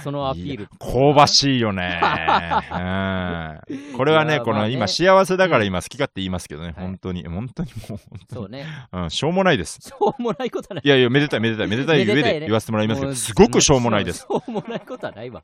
[0.02, 0.66] そのアピール。
[0.78, 2.00] 香ばしいよね。
[2.70, 8.66] うんこれはいね、この今幸せだから今好き勝手言いますけどね、はい本当に、本当にもう、本当にそうね。
[8.92, 9.80] うん、しょうもないです。
[9.80, 10.82] しょうもないことはない。
[10.84, 14.20] いやいや、めでたい、めでたい、めでたい上めでたいねで言わせてもらいますけど、すごくしょうもないです。
[14.20, 15.42] しょうもないことはないわ。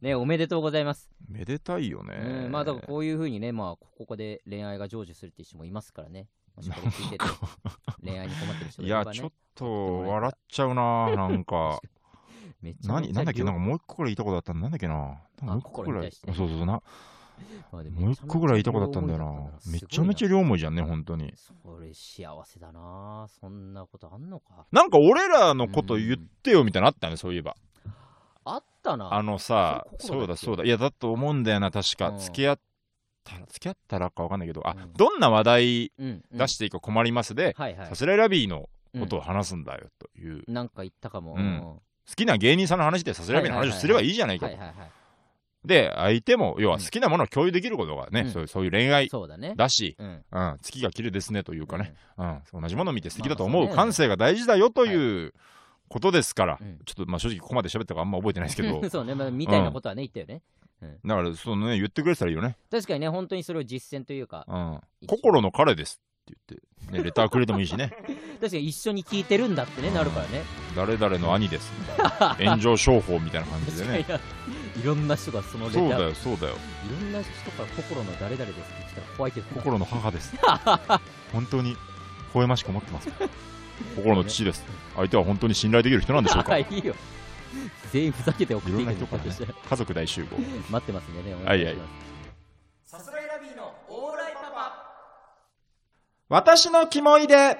[0.00, 1.10] ね、おめでとうございます。
[1.28, 2.16] めでたいよね。
[2.16, 6.28] うん、まあ、だからこういうふうにね、まあ、ここで恋愛が成就するっていう人もいますからね。
[6.56, 7.24] もしこれ聞いてて、
[8.02, 9.18] 恋愛に困ってる人いや、がいればね。
[9.18, 11.80] ちょっと笑っちゃうな、なんか。
[12.62, 14.62] めちゃめちゃ何、なんだっけ、両なんかもう一個ぐらい言いたことあったんだ。
[14.62, 14.94] なんだっけな？
[14.94, 16.10] なんかもう一個ぐらい。
[16.10, 16.82] 心に対してそうそうそうな。
[17.72, 19.72] まあでもう一個ぐらい言いたことあったんだよな。
[19.72, 20.30] めちゃめちゃゃ。
[20.30, 21.32] 両思いじゃんね、本当に。
[21.36, 24.66] それ幸せだなそんなことあんのか。
[24.70, 27.56] なんか俺らのこと言ってよみたいなのあったね、そういえば。
[28.44, 29.14] あったな。
[29.14, 30.64] あのさ、そそううだそうだ。
[30.64, 32.10] いや、だと思うんだよな、確か。
[32.10, 32.60] うん付き合っ
[33.24, 35.92] たら、付き合ったらかわかんないけど、あうん、どんな話題
[36.32, 37.94] 出していいか困りますで、さ。
[37.94, 40.44] すらいラビーのうんことを話すんだよ、という。
[40.48, 41.80] なんか言ったかも。
[42.06, 44.56] うん好きな芸人さんの話でさすらいの話をすればいいじゃないかと。
[45.64, 48.30] で、相手も、要は好きなものを共有できることがね、うん。
[48.32, 49.08] そういうそういう恋愛
[49.56, 50.24] だし、うん。
[50.32, 53.68] うん、月が綺麗ですねというかね、うん、同じものを見て素敵だと思う。
[53.68, 55.32] 感性が大事だよという
[55.88, 56.78] ことですから、うん。
[56.84, 60.42] ちょっとまあ正直ここまで喋ったかあんま覚えてないですけど、だ そうね、まあ、みたいなことはね、言ったよね。
[61.14, 62.56] からそのね、言ってくれてたらいいよね。
[62.68, 64.44] 確かにね、本当にそれを実践というか、
[65.06, 67.90] 心の彼ですって言って、ね、レターくれてもいいしね、
[68.40, 70.42] 確かに一緒に聞いてるんだってね、なるからね。
[70.76, 74.06] 誰々の兄ですみたいな、炎上商法みたいな感じでね。
[74.80, 76.54] いろんな人がそのレターそうだよ、そうだよ。
[76.86, 79.46] いろんな人から心の誰々ですって来たら怖いけど。
[79.54, 80.34] 心の母です。
[81.32, 81.76] 本当に、微
[82.34, 83.08] 笑ましく思ってます。
[83.96, 84.64] 心の父です。
[84.94, 86.52] 相手は本当に信頼できる人なんでしょうか。
[86.52, 86.94] はいいいよ。
[87.92, 89.30] 全員ふざけて送っていくんな人からね
[89.68, 90.28] 家族大集合。
[90.70, 91.36] 待ってますんでね。
[91.42, 91.86] おはいはい願しま
[92.86, 92.96] す。
[92.96, 94.92] さすらいラビーのオーライパパ。
[96.32, 97.58] 私のキモいで。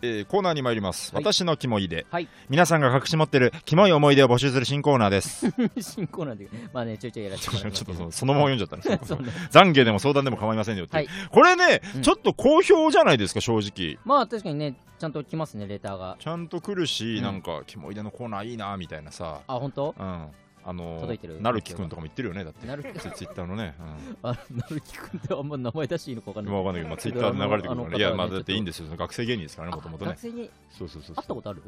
[0.00, 1.24] えーコーナーに参ります、はい。
[1.24, 2.28] 私のキモいで、はい。
[2.48, 5.52] 皆さんが隠し持ってるキモい思い出を募集する新コーナーです。
[5.76, 8.76] ち進行なんで、まあね、ちょいちょいやらせてもらいますょっとそのまま読んじゃった。
[8.88, 8.98] ね。
[9.04, 9.28] そうね。
[9.50, 11.08] 懺悔でも相談でも構いませんよって、はい。
[11.30, 12.02] これね、うん。
[12.02, 13.98] ちょっと好評じゃないですか正直。
[14.06, 16.16] まあ確かにね、ちゃんと来ますね、レターが。
[16.18, 19.42] ちゃんと来るし、うんなんかキモいでのコーナーいいなみたいなさ。
[19.46, 19.94] あ、本当？
[19.98, 20.28] うん
[20.68, 21.40] あの届いてる。
[21.40, 22.66] なるきくんとかも言ってるよねだって。
[22.66, 23.74] なるきツイッターのね、
[24.22, 26.54] あ、なるきくんってあんま名前出していいのかわかうんん、ない。
[26.54, 27.98] まあわかんないけど、まあ、ツイッターで流れてくるからね。
[27.98, 28.84] いやまあだっていいんでですよ。
[28.86, 30.10] その学生芸人ですからねもともとね。
[30.10, 31.16] 学生にそうそうそうそう。
[31.16, 31.62] 会ったことある？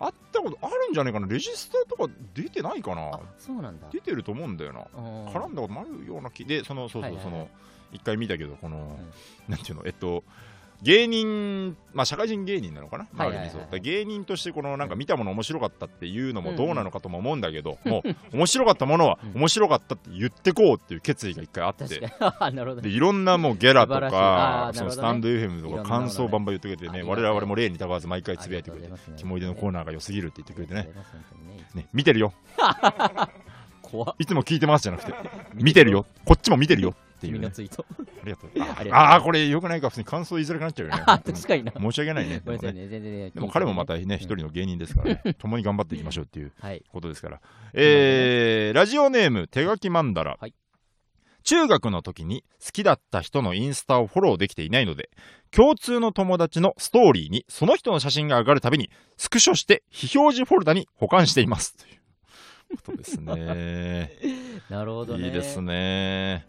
[0.00, 1.26] 会ったことあるんじゃないかな。
[1.28, 3.10] レジスターとか出てないかな。
[3.12, 3.86] あ、そうなんだ。
[3.92, 4.80] 出てると思うんだよな。
[4.96, 7.32] うん絡んだこともあるような気でそのそうそうはいはいはい。
[7.32, 7.48] その
[7.92, 8.98] 一回見たけどこの、
[9.48, 10.24] なんていうのえっと
[10.82, 13.38] 芸人、まあ、社会人芸人なのかな、はいはい
[13.70, 13.80] はい。
[13.80, 19.40] 芸人としてこのなんか見たもの面白かったっていうのもどうなのかとも思うんだけど、 もう面白かったものはうん。
[19.42, 21.86] 面白かったって言ってこうっていう決意が一回あって。
[22.82, 24.78] でいろんなもうゲラとかね。
[24.78, 30.82] そのスタンド FM とか感想バンバン言ってくれてねありがたい我々も例にたがわず毎回つぶやいてくれてありがとうございますキモいでのコーナーが良すぎるって言ってくれてね。
[31.76, 31.86] ねね。
[31.92, 32.32] 見てるよ。
[34.18, 35.14] いつも聞いてますじゃなくて。
[35.54, 36.06] 見てるよ。
[36.24, 36.94] こっちも見てるよ
[37.26, 37.50] っていうね。
[37.50, 37.86] ツイート。
[37.88, 38.50] ありがとう。
[38.92, 41.02] ああこれよくないか普通に感想言いづらくなっちゃうよね。
[41.06, 41.72] あ確かにな。
[41.72, 42.40] 申し訳ないね。
[42.44, 42.58] でもね。
[42.72, 44.12] 全然ねでも彼もまたねうん。
[44.14, 45.34] 一人の芸人ですからね。
[45.38, 46.82] 共に頑張っていきましょうっていうはい。
[46.90, 47.40] ことですから。
[47.74, 50.36] えーラジオネーム手書きマンダラ。
[50.40, 50.54] はい。
[51.44, 55.10] 中学の時に好きだった人のインスタをフォローできていないので
[55.50, 61.76] 共通の友達のストーリーにその人の写真が上がるたびにスクショして非表示フォルダに保管しています。
[61.76, 64.10] ということですね。
[64.70, 65.26] なるほどね。
[65.26, 66.46] いいですね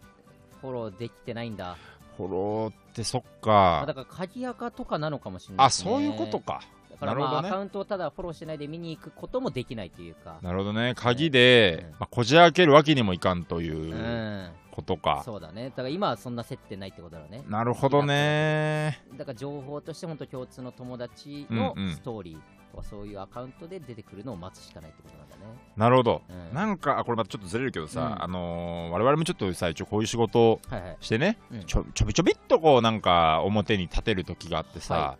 [0.64, 1.76] フォローできてないんだ。
[2.16, 5.66] フォローってそっあだかから鍵垢とかなのかもしれないね。
[5.66, 6.62] あそういうことか。
[6.90, 7.48] だからまあ、なるほどね。
[7.48, 10.38] アカウントをただフォローしないで見に行くこともできないというか。
[10.40, 10.94] なるほどね。
[10.96, 11.90] 鍵で、うん。
[11.92, 13.94] まあ、こじ開けるわけにもいかんという。
[13.94, 15.66] うんことか、そうだね。
[15.70, 17.44] だから今はそんな接点ないってことだろうね。
[17.48, 19.00] なるほどね。
[19.16, 21.92] だから情報として本当共通の友達のうんうん。
[21.92, 25.42] ストーリーとかそういうアカウントで出てくるのを待つしかないってことなんだね。
[25.76, 26.54] なるほど、うん。
[26.54, 28.22] なんかあこれまたちょっとずれるけどさ、うん。
[28.24, 30.96] あのー我々もちょっとさ一応こういう仕事をはいはい。
[31.00, 31.64] してね、うん。
[31.64, 35.18] ちょちょびちょびっとこうなんか表に立てる時があってさ、は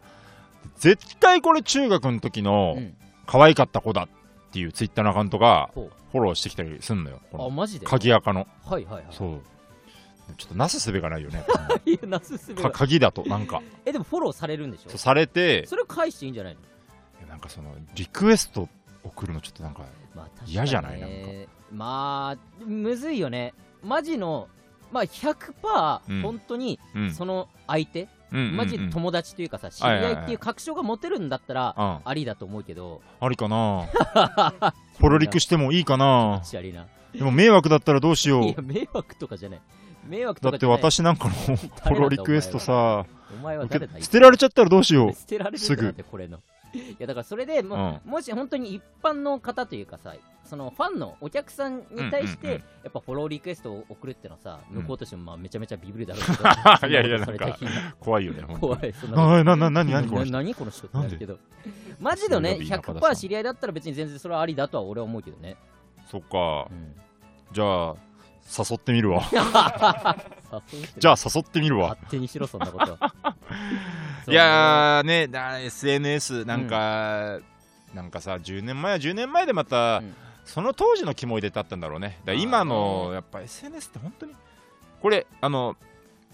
[0.78, 2.96] 絶対これ中学の時のうん。
[3.26, 4.08] 可愛かった子だっ
[4.54, 7.20] ていうツイッターのアカウントがフォローしてきたりすんのよ。
[7.34, 7.86] あマジで？
[7.86, 8.46] 鍵垢の。
[8.64, 9.04] はいはいはい。
[9.10, 9.40] そう。
[10.38, 11.44] ちょっとなすすべがないよね。
[11.84, 13.60] いやなすすべ鍵だとなんか。
[13.84, 14.96] えでもフォローされるんでしょ？
[14.96, 15.66] されて。
[15.66, 17.28] それを返していいんじゃないの？
[17.28, 18.68] なんかそのリクエスト
[19.02, 19.82] 送るのちょっとなんか
[20.46, 21.00] 嫌じゃない？
[21.00, 21.10] なん
[21.72, 23.52] まあむずいよね。
[23.82, 24.48] マジの
[24.92, 26.22] まあ100%うん。
[26.22, 27.12] 本当にうん。
[27.12, 28.56] その相手、うんうんうん。
[28.56, 31.98] マジで友達というかさ知り合いっていう確証が持てるんだったらうん。
[32.04, 33.00] ありだと思うけど。
[33.20, 33.86] ありかな。
[34.98, 36.42] ポロリクしてもいいかな。
[37.12, 39.60] でも迷惑だったらどうしよいうや迷惑とかじゃない。
[40.06, 41.34] 迷惑とだって私なんかの
[41.88, 43.06] ポロリクエストさ
[44.00, 45.12] 捨てられちゃったらどうしよう。
[45.12, 45.94] 捨てられるすぐ
[46.74, 54.82] いやだからそれでも,、もし本当に一般の方というかさそのファンのお客さんに対して、やっぱフォローリクエストを送るってのはさうん。
[54.82, 56.24] 向こうとしてもまあめちゃめちゃビビるだろう
[56.80, 57.70] けど いやいやなことされた日に。
[57.98, 61.38] 怖いよね怖いそんな ななな何の何この人ってけど。
[61.98, 65.56] マジでねそれがビーナカダさん100%知り合いだったら別に全然それはありだとは俺は思うけどね、
[66.10, 66.68] そっか。
[66.70, 66.94] うん、
[67.52, 67.94] じゃあ
[68.46, 69.22] 誘ってみるわ。
[70.98, 71.88] じゃあ誘ってみるわ。
[71.90, 72.98] 勝手にしろそんなこと
[74.28, 77.40] いやーねだ SNS なんか、
[77.94, 80.14] なんかさ10年前は10年前でまた、うん。
[80.44, 82.20] その当時のキモいでだったんだろうね。
[82.24, 84.34] だ今のやっぱ SNS って本当に
[85.00, 85.76] これあの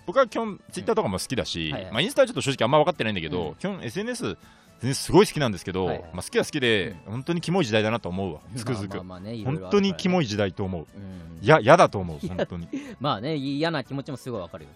[0.07, 3.55] 僕は基本ツイッターとかも好きだし、はいはいまあ、インスタはちょっと正直あんま分かってないんだけど、うん。
[3.55, 4.37] 基本 SNS 全
[4.81, 6.11] 然すごい好きなんですけど、はいはい。
[6.15, 8.41] まあ、好きは好きで、本当にキモい時代だなと思うわ。
[8.57, 10.87] つくづく、まあまあまあねいろい本当にキモい時代と思う。
[10.97, 11.45] うん。
[11.45, 12.69] いや嫌だと思う本当に。
[12.99, 14.71] まあね嫌な気持ちもすごいわかるよ、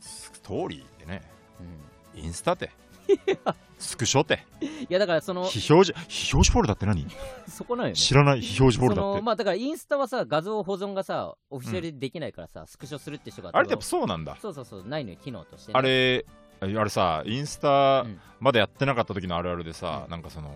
[0.00, 1.22] ストーリーでね。
[1.60, 2.70] うんインスタって。
[3.78, 4.46] スクショって。
[4.60, 7.04] いやだからその非表示非表示フォルダって何？
[7.48, 7.96] そこなんよね。
[7.96, 9.16] 知らない非表示フォルそダって。
[9.18, 14.34] のまあだからインスタはさ画像保存がさオフィシャルでできないからさ、スクショするって人があれってやっぱ多そうなんだ。
[14.34, 16.24] 分そうそうそうないのよ機能としてね、あれ
[16.60, 18.20] あれさインスタうん。
[18.38, 20.10] まだやってなかった時のあるあるでさ、うん。
[20.10, 20.54] なんかその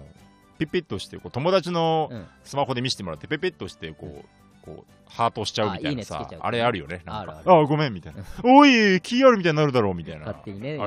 [0.59, 2.27] ピッピッとしてこう友達のうん。
[2.45, 4.27] スマホで見せてもらってピッピッとしてこう,、
[4.67, 7.39] こうハートしちゃうみたいなさあれあるよねなんか。
[7.39, 7.67] あるある。
[7.69, 8.23] ごめんみたいな。
[8.45, 10.29] おいキーあるみたいになるだろうみたいな。
[10.29, 10.35] あ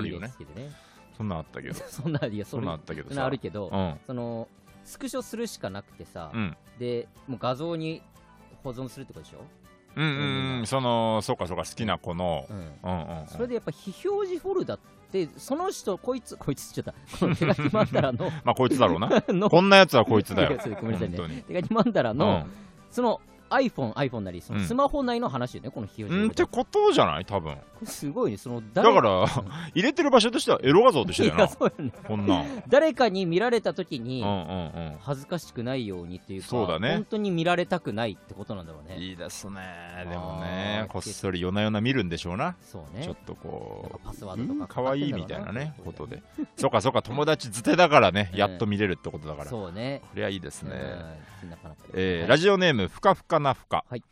[0.01, 0.31] るよね。
[1.17, 1.75] そんなんあったけど。
[1.87, 3.99] そんないやそそんれなんあったけどそんなさあるけど、うん。
[4.05, 4.47] その
[4.83, 6.57] スクショするしかなくてさ、うん。
[6.77, 8.01] でもう画像に
[8.63, 9.39] 保存するってことでしょ、
[9.95, 10.67] うんうんうん。
[10.67, 12.45] そのそうかそうか好きな子の。
[12.49, 13.27] うん、うんうんうん。
[13.27, 14.79] それでやっぱ非表示フォルダっ
[15.11, 19.09] てその人こいつこいつちょっと この手書きマンダラの まあこいつだろうな。
[19.29, 20.57] のこんなやつはこいつだよ。
[20.81, 21.43] ごめんなさいね。
[21.47, 22.51] 手書きマンダラの、うん。
[22.91, 24.65] その iPhone、iPhone なり、そのうん。
[24.65, 27.25] スマホ内の話よね、この非表うんってことじゃない？
[27.25, 27.57] 多分。
[27.85, 29.01] すごいね、そのだ誰か。
[29.01, 29.25] ら
[29.73, 31.47] 入れてる場所としてはエロ画像としてだよな。
[31.47, 31.91] そうよね。
[32.07, 32.63] こんなん。
[32.67, 34.97] 誰かに見られた時にうんうんうん。
[34.99, 36.93] 恥ずかしくないようにっていうか、そうだね。
[36.95, 38.97] 本当に見られたくないってことなんだろうね。
[38.97, 39.62] いいですね。
[40.09, 42.55] でもねこっそり夜な夜な見るんでしょうな。
[42.62, 43.03] そうね。
[43.03, 43.15] ちょっ。
[43.25, 46.21] とこパスうワードとかかわいいみたいなねことで。
[46.57, 48.39] そうかそうか友達づてだからねうん。
[48.39, 49.43] やっと見れるってことだから。
[49.45, 50.01] こそうね。
[50.15, 50.71] れはいいですね。
[51.93, 53.86] えラジオネームふかふかなふか。
[53.89, 54.04] はい。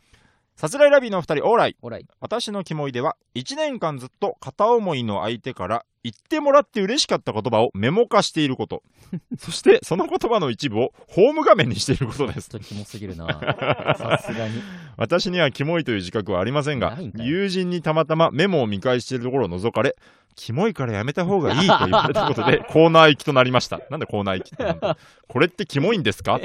[0.56, 1.76] さすらいラビーのお二人オーライ。
[1.82, 2.06] オーライ。
[2.20, 8.82] 私のキモいでは1年間ずっと片思いの相手から言ってもらって嬉しかった言葉をメモ化していること。
[9.38, 12.48] そしてその言葉の一部をホーム画面にしていることです。
[12.50, 13.26] ちょっとキモすぎるな。
[13.96, 14.60] さすがに。
[14.96, 19.94] 私にはキモいという自覚はありませんがん友人にたまたまメモを見返しているところを覗かれ
[20.34, 23.80] キモいからやめた方がいいと言われたことで コーナー行きとなりました。
[23.90, 24.96] なんでコーナー行きって
[25.28, 26.40] これってキモいんですか？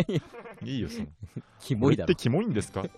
[0.65, 1.08] いいよその。
[1.60, 2.84] キモいだってキモいんんですか？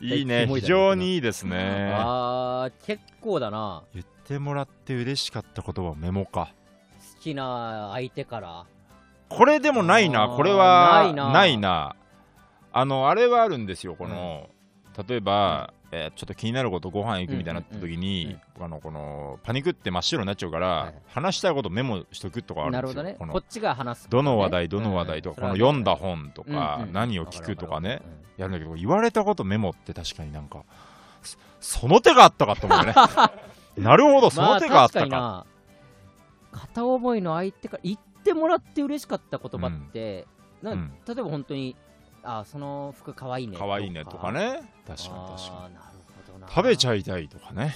[0.00, 1.92] いいね非常にいいですね。
[1.96, 3.82] あー結構だな。
[3.94, 6.52] 言ってもらって嬉しかった言葉をメモか。
[7.16, 8.64] 好きな相手から。
[9.30, 10.28] これでもないな。
[10.28, 11.32] これはないな。
[11.32, 11.96] ないな。
[12.72, 14.50] あのあれはあるんですよこの、
[15.08, 20.94] 例えば、えーちょっと気になることご飯行くみたいになった時に、あのこのパニックって真っ白になっちゃうから、はい。
[21.08, 23.32] 話したいことメモしとくとかあるんなですよこのるほどね。
[23.32, 25.42] こっちが話すどの話題ねどの話題とか、うん。
[25.42, 28.02] この読んだ本とか、何を聞くとかね
[28.36, 30.62] やるんだけど言われたことメモって確かになんか
[31.22, 32.94] そその手があったかと思うよね。
[33.78, 35.46] なるほどその手があったか,、
[36.52, 40.26] 片思いの相手から言ってもらって嬉しかった言葉って、
[40.62, 41.76] 例えば本当に
[42.22, 43.56] あその服かわいいね。
[43.58, 44.60] 可愛いねとかね。
[44.86, 45.76] 確かに確かに。
[46.48, 47.74] 食べちゃゃいたいとかね。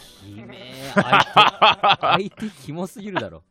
[0.95, 3.43] 相手相手 キモすぎるだろ。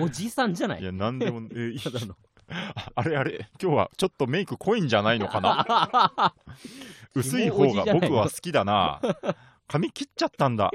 [0.00, 0.80] おじさんじゃない？
[0.82, 2.14] いやなんでもえいだの。
[2.48, 6.34] あ あれあれ今日はちょっとメイク濃いんじゃないのかな？
[7.14, 9.00] 薄い方が僕は好きだな。
[9.68, 10.70] 髪切っちゃったんだ。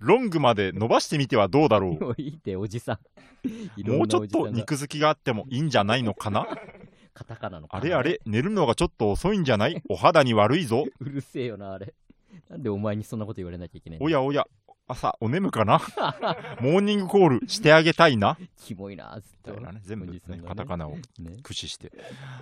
[0.00, 2.04] ロングまで伸ばしてみてはどうだろう？
[2.04, 2.98] もういいっておじさん。
[3.76, 6.46] いろんなもうちょっと肉付きがあってもいいんじゃないのかな？
[7.16, 9.82] カタカナのあれあれ寝るのがちょっと遅いんじゃない？
[9.88, 10.84] お肌に悪いぞ。
[11.00, 11.94] うるせえよなあれ。
[12.50, 14.46] なんでお前にそんなこと言われなきゃいけないおやおや
[14.86, 15.80] 朝お眠かな？
[16.60, 18.36] モーニングコールしてあげたいな？
[18.58, 19.58] キモいなずっと。
[19.60, 20.42] ね全部ねね。
[20.46, 21.02] カタカナをね。
[21.38, 21.90] 駆使して。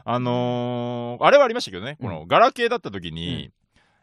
[0.05, 3.53] あのーあれはありましたけどね、このガラケーだった時に、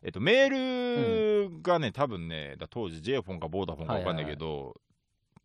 [0.03, 4.75] えっと、メールがね多分ねだ当時 J フォンかボーダフォンか分かんないけど、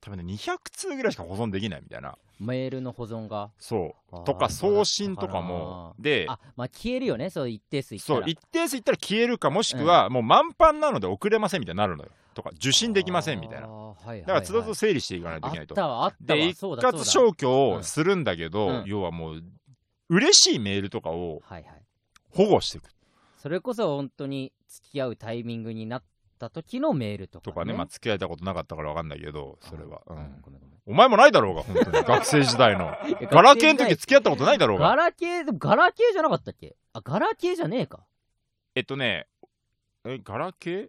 [0.07, 2.16] 多分ね200通ぐらいしか保存できないみたいな。
[2.38, 3.51] メールの保存が？
[3.59, 4.25] そう。
[4.25, 5.97] とか送信とかも。
[5.99, 6.27] で。
[6.29, 7.29] あまあ消えるよね。
[7.29, 8.21] そう一定数いったら。
[8.21, 12.11] そう一定数いったら消えるかもしくは、もう満帆なので送れませんみたいになるのよ。
[12.35, 13.66] とか受信できませんみたいな。
[13.66, 15.75] だからつどつど整理していかないといけないと。
[15.75, 16.38] たわあったわ。
[16.38, 18.85] で一括消去をするんだけど、うん。
[18.87, 19.42] 要はもう
[20.09, 21.42] 嬉しいメールとかを
[22.31, 22.90] 保護していく。
[23.38, 26.03] それこそ本当に付き合うタイミングになっ
[26.37, 30.03] た時のメールとか、とかね、まあ、付き合えたことなかったから分かんないけどそれは、
[30.87, 32.03] お前もないだろうが本当に。
[32.07, 32.92] 学生時代の。
[33.31, 36.77] ガラケーの時付き合ったことないだろうガがラケーでもガラケーじゃなかったっけ？
[36.92, 38.05] あガラケーじゃねえか。
[38.75, 39.27] えっとね
[40.05, 40.88] えガラケー？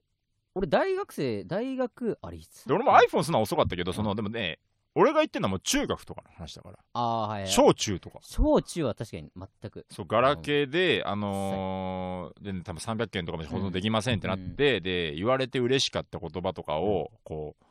[0.55, 4.59] 俺大学生大学あれいつで俺も iPhone するのは遅かったけどそのでもね
[4.99, 6.79] 俺が言ってるのはもう中学とかの話だから。
[6.93, 7.51] ああはいはい。
[7.51, 8.17] 小中とか。
[8.23, 9.31] 小中は確かに
[9.61, 9.85] 全く。
[9.91, 17.65] そうガラケーで、あのーでね多分300件とかまで保存できませんってなって、で言われて嬉しかった言葉とかをこう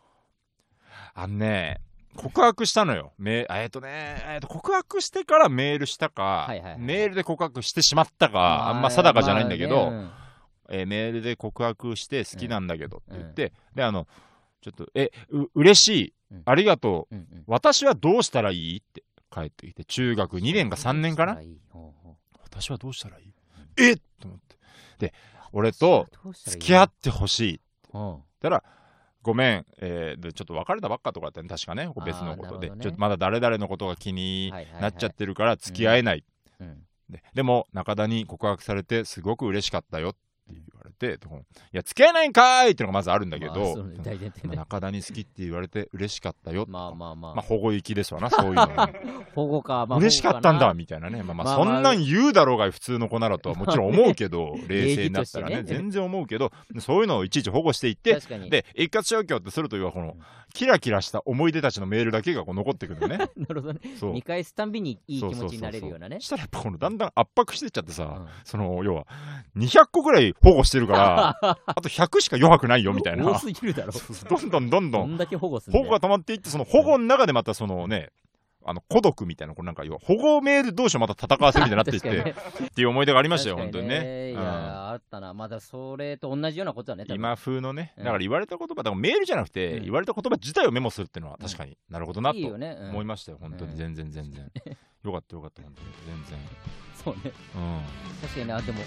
[1.15, 1.81] あんね
[2.15, 3.13] 告白したのよ。
[3.19, 6.81] めえっとね、えーと告白してからメールしたか、はいはいはい。
[6.81, 10.09] メールで告白してしまったかあんま定かじゃないんだけど、まあね。
[10.69, 13.27] えーメールで告白して好きなんだけどって言うん。
[13.31, 14.07] って、であの
[14.63, 16.43] ちょっとえう嬉しいうん。
[16.45, 17.15] ありがとう。
[17.15, 17.39] うんうん。
[17.39, 19.85] うん私はどうしたらいいって帰ってきて。
[19.85, 21.39] 中学2年か3年かな？
[22.43, 23.33] 私はどうしたらいい？
[23.79, 23.97] えっ！
[24.21, 24.57] と思って。
[24.99, 25.15] で
[25.53, 26.09] 俺と
[26.45, 27.61] 付き合ってほしい
[27.93, 28.23] うん。
[29.23, 31.49] ごめん、えーでちょっと別れたばっかとかってね。
[31.49, 31.91] 確かね。
[32.05, 32.77] 別のことで、ね。
[32.81, 36.25] ちょっとまだ誰々のことが気にはいはいはいなっちゃってるから付き合えない、
[36.61, 36.87] うん。
[37.11, 41.19] ででも中田に告白されてすごく嬉しかったよって言われて
[41.73, 46.67] いや付き合えないんかーいっていうのがまずあるんだけど、まあね中田に好きって言われて嬉しかったよ。
[46.69, 47.35] まあまあまあ。
[47.35, 48.87] まあ保護行きですわなそういうのは。
[48.87, 49.01] ね
[49.35, 60.23] 保護かまあ嬉しかったんだみたいなね、まあ、まあそんなん言うだろうが普通の子ならとはもちろん思うけど、 冷静になったらね全然思うけどそういうのをいちいち保護していってで一括消去ってするというこのうん。
[60.57, 63.19] キラキラした思い出たちのメールだけがこう残ってくるのね。
[63.37, 63.81] なるほどね。
[64.01, 64.13] そう。
[64.15, 66.19] 見返すたんびにいい気持ちになれるようなね。
[66.21, 68.27] したらやっぱこのだんだん圧迫してっちゃってさ、うん。
[68.43, 69.07] その要は
[69.57, 73.25] 200個ぐらい保護してるから あと100しか余白ないよみたいな。
[73.31, 73.93] 多すぎるだろ。
[74.29, 75.09] どんどんどんどん。
[75.09, 75.85] どんだけ保護すんだよ。
[75.85, 78.11] 保護が溜まっていってその保護の中でまたそのね
[78.69, 82.35] あの孤独みたいなこれなんか要は保護メール同士をまた戦わせるみたいになっていって、ね
[82.67, 84.43] っていう思い出がありましたよ本当にね、いうん。
[84.43, 85.33] やあったな。
[85.35, 88.05] まだそれと同じようなことだね今風のねうん。
[88.05, 89.85] だから言われた言葉だからメールじゃなくて、うん。
[89.85, 93.71] 言われた言葉自体をメモするっていうのは確かになるほどなと思いましたよ本当に。
[93.71, 93.77] うん。
[93.79, 94.51] 全然全然。
[95.05, 95.89] よかったよかった本当に。
[96.27, 96.27] 全
[97.05, 97.21] そうね。
[97.55, 97.81] 然うん。
[98.21, 98.87] 確かにねあでもでも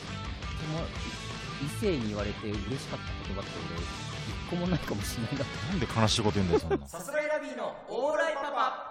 [1.63, 5.39] 異性に言われて嬉しかった言葉って俺一個もないかもしれないな。
[5.71, 8.85] なんで悲しいこと言うんだよそんなさすらいラビーのオーライパパ。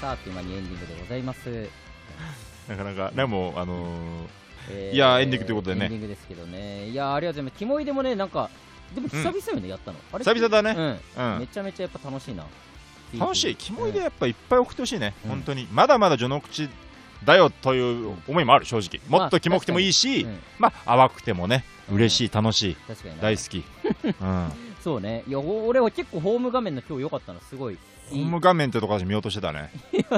[0.00, 1.68] さあっという間にエンディングでございます、
[2.68, 3.12] なかなか。
[3.14, 4.26] でもあのー
[4.70, 5.84] えーいやーエンディングということでね。
[5.84, 6.88] エンディングですけどね。
[6.88, 7.58] いやーありがとうございます。
[7.58, 8.50] キモいでもねなんか
[8.94, 9.98] でも久々よね、やったの。
[10.12, 10.70] あれ久々だね。
[11.16, 11.46] うん、めうん。
[11.46, 12.44] ちゃめちゃやっぱ楽しいな
[13.18, 13.56] 楽しい。
[13.56, 15.14] キモいでうんやっぱいっぱい送ってほしいね。
[15.24, 15.30] うん。
[15.30, 15.68] 本当に。
[15.72, 16.68] まだまだ序の口
[17.24, 19.00] だよという思いもある正直。
[19.08, 20.38] もっとキモくてもいいしうん。
[20.58, 22.76] まあ淡くてもね嬉しい楽しい
[23.20, 23.64] 大好き。
[24.20, 24.52] うん。
[24.82, 25.22] そうね。
[25.28, 27.78] いやお俺は結構ホーム画面の今日良かったのすごい
[28.12, 29.70] ホーム画面ってとこで見落としてたね。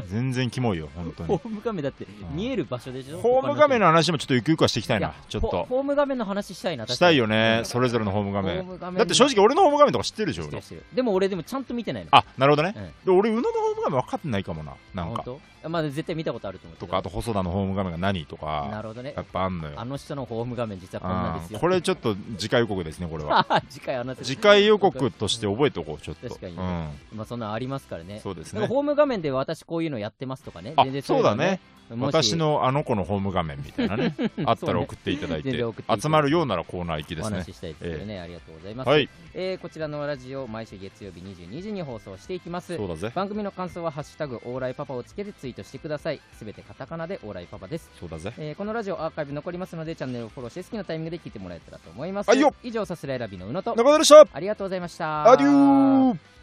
[0.09, 1.29] 全然キモいよ本当に。
[1.29, 2.09] ホーム画面だってん。
[2.35, 3.19] 見える場所でしょ？
[3.19, 8.97] ホーム画面のの話もちょっとゆくゆくはしていきたいなちょっホとホーム画面の話したいなしたいよねそれぞれのホーム画面。
[8.97, 10.49] だって正直俺のホーム画面とか知ってるでしょ？
[10.95, 12.09] でも俺でもちゃんと見てないの。
[12.13, 12.93] あなるほどね。
[13.07, 15.25] う俺宇野のホーム画面分かってないかもななんか。
[15.67, 16.79] まあ絶対見たことあると思う。
[16.79, 18.41] とかあと細田のホーム画面が何とな
[18.71, 19.15] かるほどね。
[19.17, 19.75] やっぱあんのよ。
[19.77, 21.61] あの人のホーム画面実はこんなんですようん。
[21.61, 23.47] これちょっと次回予告ですねこれは。
[23.69, 26.29] 次回予告として覚えておこうちょっと。
[26.29, 26.91] 確かにうねん。
[27.15, 28.21] まあそんなんありますからね。
[28.21, 28.67] そうですね。
[28.67, 30.75] ホーム画面で私こういうのやってますとかね。
[30.77, 31.61] あ全然そうだね。
[31.91, 32.15] いのもし。
[32.15, 34.15] 私のあの子のホーム画面みたいなね
[34.47, 36.03] あったら送っていただいて全然送っていただいて。
[36.03, 37.37] 集まるようならコーナー行きおですね。
[37.39, 39.09] 話ししたいですけどね、ありがとうございます、はい。
[39.35, 42.77] えーこちらのラジオ毎週月曜日22時に放送していきます。
[42.77, 43.11] そうだぜ。
[43.15, 46.21] 番組の感想は「ハッシュタグオーライパパ」をつけてツイートしてください。
[46.39, 48.33] すべてカタカナでオーライパパです、そうだぜ。
[48.39, 52.29] えーこのラジオアーカイブ残りますのでチャンネルをフォローして好きなタイミングで聞いてもらえたらと思います。
[52.29, 52.55] はいよ。
[52.63, 53.75] 以上さすらいラビの宇野と。
[53.77, 54.27] 中田でした。
[54.33, 55.31] ありがとうございました。
[55.31, 56.34] アデュー